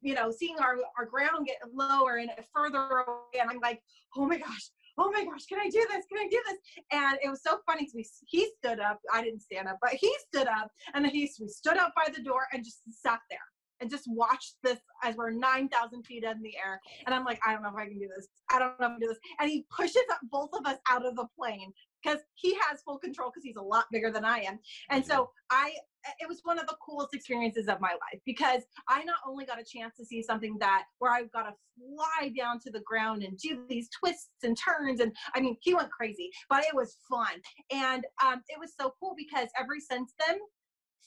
[0.00, 3.82] you know, seeing our our ground get lower and further away, and I'm like,
[4.16, 4.70] oh my gosh.
[4.98, 6.04] Oh my gosh, can I do this?
[6.06, 6.58] Can I do this?
[6.92, 9.00] And it was so funny because he stood up.
[9.12, 12.22] I didn't stand up, but he stood up and he we stood up by the
[12.22, 13.38] door and just sat there
[13.80, 16.80] and just watched this as we're 9,000 feet in the air.
[17.06, 18.28] And I'm like, I don't know if I can do this.
[18.50, 19.18] I don't know if I can do this.
[19.40, 21.72] And he pushes both of us out of the plane
[22.04, 24.58] because he has full control because he's a lot bigger than I am.
[24.90, 25.72] And so I,
[26.18, 29.60] it was one of the coolest experiences of my life because I not only got
[29.60, 33.22] a chance to see something that where I've got to fly down to the ground
[33.22, 35.00] and do these twists and turns.
[35.00, 37.40] And I mean, he went crazy, but it was fun.
[37.72, 40.38] And um, it was so cool because ever since then,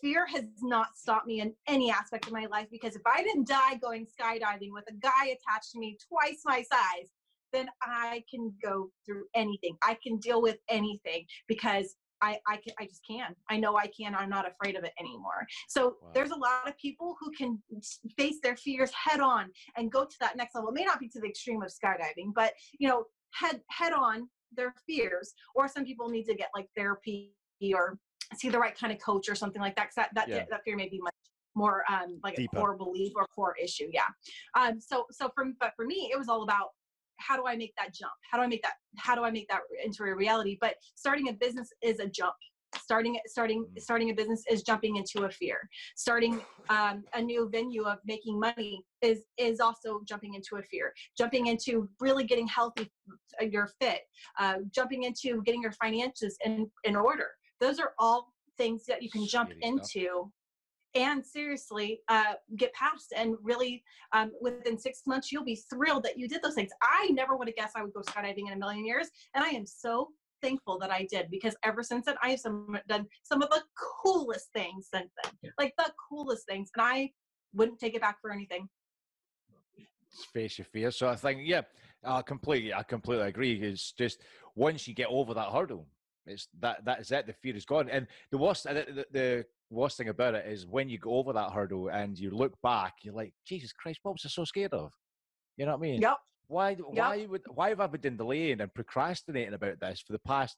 [0.02, 3.48] fear has not stopped me in any aspect of my life because if I didn't
[3.48, 7.10] die going skydiving with a guy attached to me twice my size,
[7.54, 9.78] then I can go through anything.
[9.84, 13.36] I can deal with anything because I, I, can, I just can.
[13.50, 14.16] I know I can.
[14.16, 15.46] I'm not afraid of it anymore.
[15.68, 16.10] So wow.
[16.14, 17.62] there's a lot of people who can
[18.18, 20.70] face their fears head on and go to that next level.
[20.70, 24.28] It may not be to the extreme of skydiving, but you know, head head on
[24.56, 25.34] their fears.
[25.56, 27.34] Or some people need to get like therapy
[27.74, 28.00] or
[28.36, 29.86] see the right kind of coach or something like that.
[29.86, 30.46] Cause that, that, yeah.
[30.50, 31.14] that fear may be much
[31.56, 32.58] more um, like Deeper.
[32.58, 33.90] a core belief or core issue.
[33.92, 34.08] Yeah.
[34.56, 36.70] Um, so, so for, but for me, it was all about
[37.18, 38.14] how do I make that jump?
[38.30, 40.58] How do I make that, how do I make that into a reality?
[40.60, 42.36] But starting a business is a jump
[42.76, 43.82] starting starting mm.
[43.82, 48.40] starting a business is jumping into a fear starting um, a new venue of making
[48.40, 52.90] money is is also jumping into a fear jumping into really getting healthy
[53.42, 54.02] uh, you're fit
[54.40, 57.28] uh, jumping into getting your finances in in order
[57.60, 60.32] those are all things that you can jump into
[60.96, 63.84] and seriously uh, get past and really
[64.14, 67.48] um, within six months you'll be thrilled that you did those things i never would
[67.48, 70.10] have guessed i would go skydiving in a million years and i am so
[70.42, 73.62] thankful that i did because ever since then i have some, done some of the
[74.04, 75.50] coolest things since then yeah.
[75.58, 77.10] like the coolest things and i
[77.54, 78.68] wouldn't take it back for anything
[80.34, 81.62] face your fear so i think yeah
[82.04, 84.22] i completely i completely agree it's just
[84.56, 85.88] once you get over that hurdle
[86.28, 87.28] it's that that is it.
[87.28, 87.90] The fear is gone.
[87.90, 91.52] And the worst, the, the, worst thing about it is when you go over that
[91.52, 94.92] hurdle and you look back, you're like, Jesus Christ, what was I so scared of?
[95.58, 96.02] You know what I mean?
[96.02, 96.18] Yep.
[96.48, 96.70] Why?
[96.70, 96.80] Yep.
[96.80, 97.42] Why would?
[97.54, 100.58] Why have I been delaying and procrastinating about this for the past,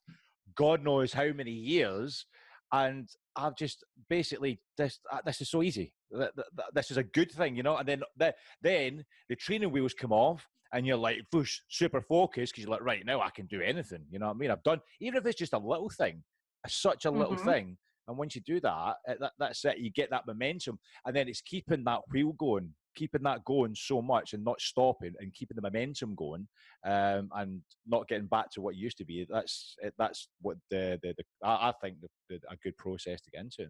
[0.55, 2.25] God knows how many years?
[2.71, 4.99] And I've just basically this.
[5.11, 5.93] Uh, this is so easy.
[6.73, 7.77] This is a good thing, you know.
[7.77, 8.03] And then
[8.61, 11.17] then the training wheels come off, and you're like
[11.69, 14.05] super focused because you're like, right now I can do anything.
[14.09, 14.51] You know what I mean?
[14.51, 16.23] I've done even if it's just a little thing,
[16.67, 17.49] such a little mm-hmm.
[17.49, 17.77] thing.
[18.07, 19.77] And once you do that, that, that's it.
[19.77, 24.01] You get that momentum, and then it's keeping that wheel going, keeping that going so
[24.01, 26.47] much, and not stopping, and keeping the momentum going,
[26.87, 29.27] um, and not getting back to what you used to be.
[29.29, 33.41] That's that's what the the, the I, think the, the, a good process to get
[33.41, 33.67] into.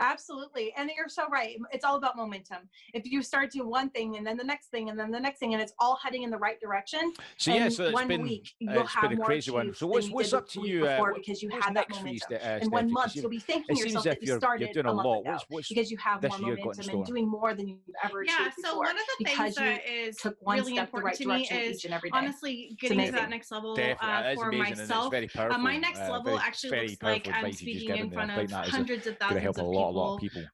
[0.00, 0.72] Absolutely.
[0.76, 1.58] And you're so right.
[1.72, 2.68] It's all about momentum.
[2.94, 5.38] If you start doing one thing and then the next thing and then the next
[5.38, 7.12] thing and it's all heading in the right direction.
[7.36, 9.74] So yeah, so one been, week you'll uh, have more crazy one.
[9.74, 12.38] So what's what's up to you uh, because you had that momentum.
[12.42, 15.24] uh, in one month you'll be thanking yourself that you started you're doing a, lot.
[15.24, 18.56] What's, what's because you have more momentum and doing more than you've ever yeah, achieved
[18.64, 23.12] so one of the things that is really important to me is honestly getting to
[23.12, 25.12] that next level uh, for myself.
[25.36, 29.46] Uh, my next level actually looks like I'm speaking in front of hundreds of thousands
[29.46, 29.89] of people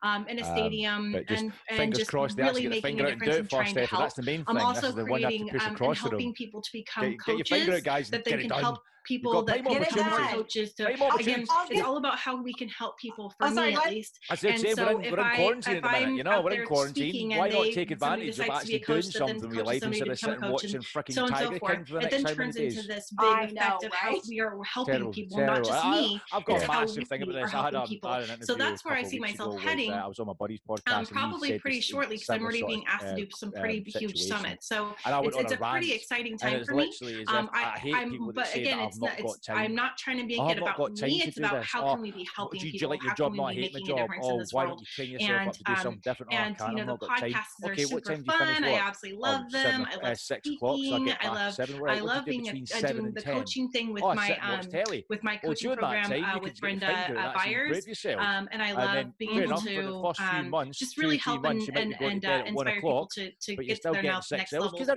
[0.02, 3.50] um, in a um, stadium um, and, and just crossed, really making a difference and
[3.50, 4.02] trying to help.
[4.02, 4.56] That's the main thing.
[4.56, 8.30] I'm also creating um, and helping people to become get, coaches get out, that they
[8.32, 10.86] can help people that get it coaches to
[11.18, 14.18] again it's all about how we can help people for oh, me at least.
[14.30, 16.42] I said, and say, so we're in, we're in quarantine at the minute you know
[16.42, 17.36] we're in quarantine.
[17.36, 20.80] why not take advantage of actually doing something with your life instead of sitting watching
[20.80, 24.16] freaking Tiger King for the next it then turns into this big effect of how
[24.28, 27.62] we are helping people not just me I've got a massive thing about this I
[27.62, 29.92] had a so that's where I see myself heading.
[29.92, 33.14] I was on my buddy's podcast probably pretty shortly because I'm already being asked to
[33.14, 36.92] do some pretty huge summits so it's a pretty exciting time for me
[37.28, 40.58] um, I, I'm, but again, it's not, it's, I'm not trying to make oh, it
[40.58, 41.22] about me.
[41.22, 42.78] It's about how oh, can we be helping do, people?
[42.78, 43.34] Do you like your job?
[43.34, 44.08] Not hate my job.
[44.22, 46.32] Oh, why don't you train yourself and, up to do um, something different?
[46.32, 48.64] Oh, and you know the podcasts are super fun.
[48.64, 49.86] I absolutely love them.
[49.90, 51.12] I love speaking.
[51.20, 54.60] I love I love being doing the coaching thing with my um
[55.08, 57.86] with my coaching program uh, with Brenda Byers.
[58.18, 62.74] Um, and I love being able to um, just really help and and uh, inspire
[62.74, 64.88] people to to get to their next level because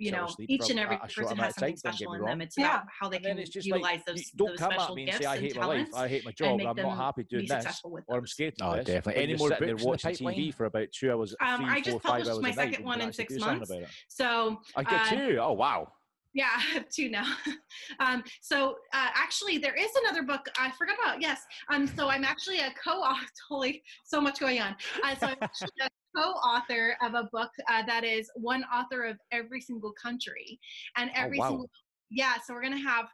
[0.00, 2.40] you know each and every person has something special in them.
[2.40, 5.96] It's about how they can utilize those special gifts and talents.
[5.96, 6.60] I hate my job.
[6.60, 8.54] I'm not happy doing this, or I'm scared.
[8.60, 9.22] Oh, definitely.
[9.22, 11.34] Any more books watching TV for about two hours?
[11.40, 13.70] Um, I just published my second one in six months.
[14.08, 15.38] So I get uh, two.
[15.40, 15.88] Oh wow.
[16.34, 17.26] Yeah, I have two now.
[18.00, 21.20] um, so uh, actually, there is another book I forgot about.
[21.20, 21.42] Yes.
[21.70, 23.26] Um, so I'm actually a co-author.
[23.48, 24.76] Holy, so much going on.
[25.04, 29.16] Uh, so I'm actually a co-author of a book uh, that is one author of
[29.32, 30.58] every single country,
[30.96, 31.48] and oh, every oh, wow.
[31.48, 31.70] single
[32.10, 32.34] yeah.
[32.44, 33.06] So we're gonna have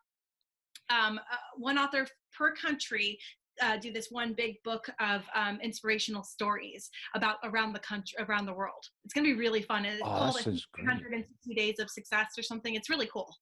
[0.91, 3.19] um, uh, one author per country
[3.63, 8.47] uh, do this one big book of um, inspirational stories about around the country, around
[8.47, 8.83] the world.
[9.05, 9.85] It's going to be really fun.
[9.85, 12.75] It's oh, called 160 Days of Success or something.
[12.75, 13.33] It's really cool.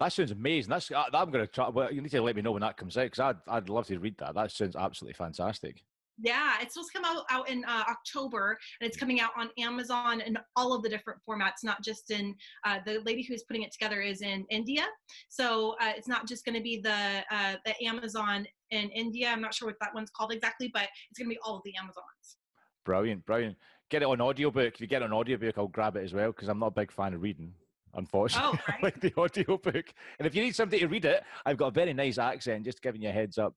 [0.00, 0.70] That sounds amazing.
[0.70, 1.68] That's I'm going to try.
[1.68, 3.86] Well, you need to let me know when that comes out because I'd I'd love
[3.88, 4.34] to read that.
[4.34, 5.82] That sounds absolutely fantastic.
[6.20, 9.50] Yeah, it's supposed to come out, out in uh, October, and it's coming out on
[9.58, 13.62] Amazon in all of the different formats, not just in uh, the lady who's putting
[13.62, 14.84] it together is in India.
[15.28, 19.28] So uh, it's not just going to be the uh, the Amazon in India.
[19.28, 21.62] I'm not sure what that one's called exactly, but it's going to be all of
[21.64, 22.38] the Amazons.
[22.84, 23.56] Brilliant, brilliant.
[23.90, 24.74] Get it on audiobook.
[24.74, 26.90] If you get an audiobook, I'll grab it as well because I'm not a big
[26.92, 27.52] fan of reading
[27.94, 28.82] unfortunately, oh, right.
[28.82, 29.92] like the audiobook.
[30.18, 32.82] And if you need somebody to read it, I've got a very nice accent, just
[32.82, 33.54] giving you a heads up.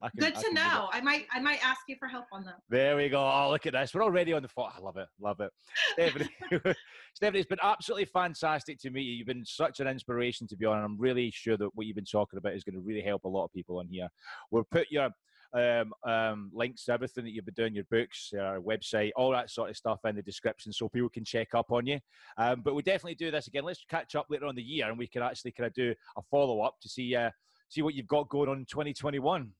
[0.00, 0.88] Can, Good to know.
[0.92, 2.60] I might I might ask you for help on that.
[2.68, 3.20] There we go.
[3.20, 3.92] Oh, look at this.
[3.92, 4.70] We're already on the phone.
[4.76, 5.08] I love it.
[5.20, 5.50] Love it.
[5.92, 6.28] Stephanie,
[7.14, 9.14] Stephanie, it's been absolutely fantastic to meet you.
[9.14, 11.96] You've been such an inspiration to be on, and I'm really sure that what you've
[11.96, 14.08] been talking about is going to really help a lot of people on here.
[14.50, 15.10] We'll put your
[15.52, 19.50] um, um, links to everything that you've been doing, your books, your website, all that
[19.50, 21.98] sort of stuff in the description so people can check up on you.
[22.36, 23.64] Um, but we'll definitely do this again.
[23.64, 26.22] Let's catch up later on the year and we can actually kind of do a
[26.30, 27.30] follow up to see uh,
[27.68, 29.50] see what you've got going on in 2021.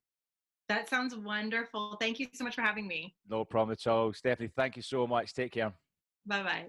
[0.69, 1.97] That sounds wonderful.
[1.99, 3.15] Thank you so much for having me.
[3.29, 4.13] No problem at all.
[4.13, 5.33] Stephanie, thank you so much.
[5.33, 5.73] Take care.
[6.27, 6.67] Bye bye.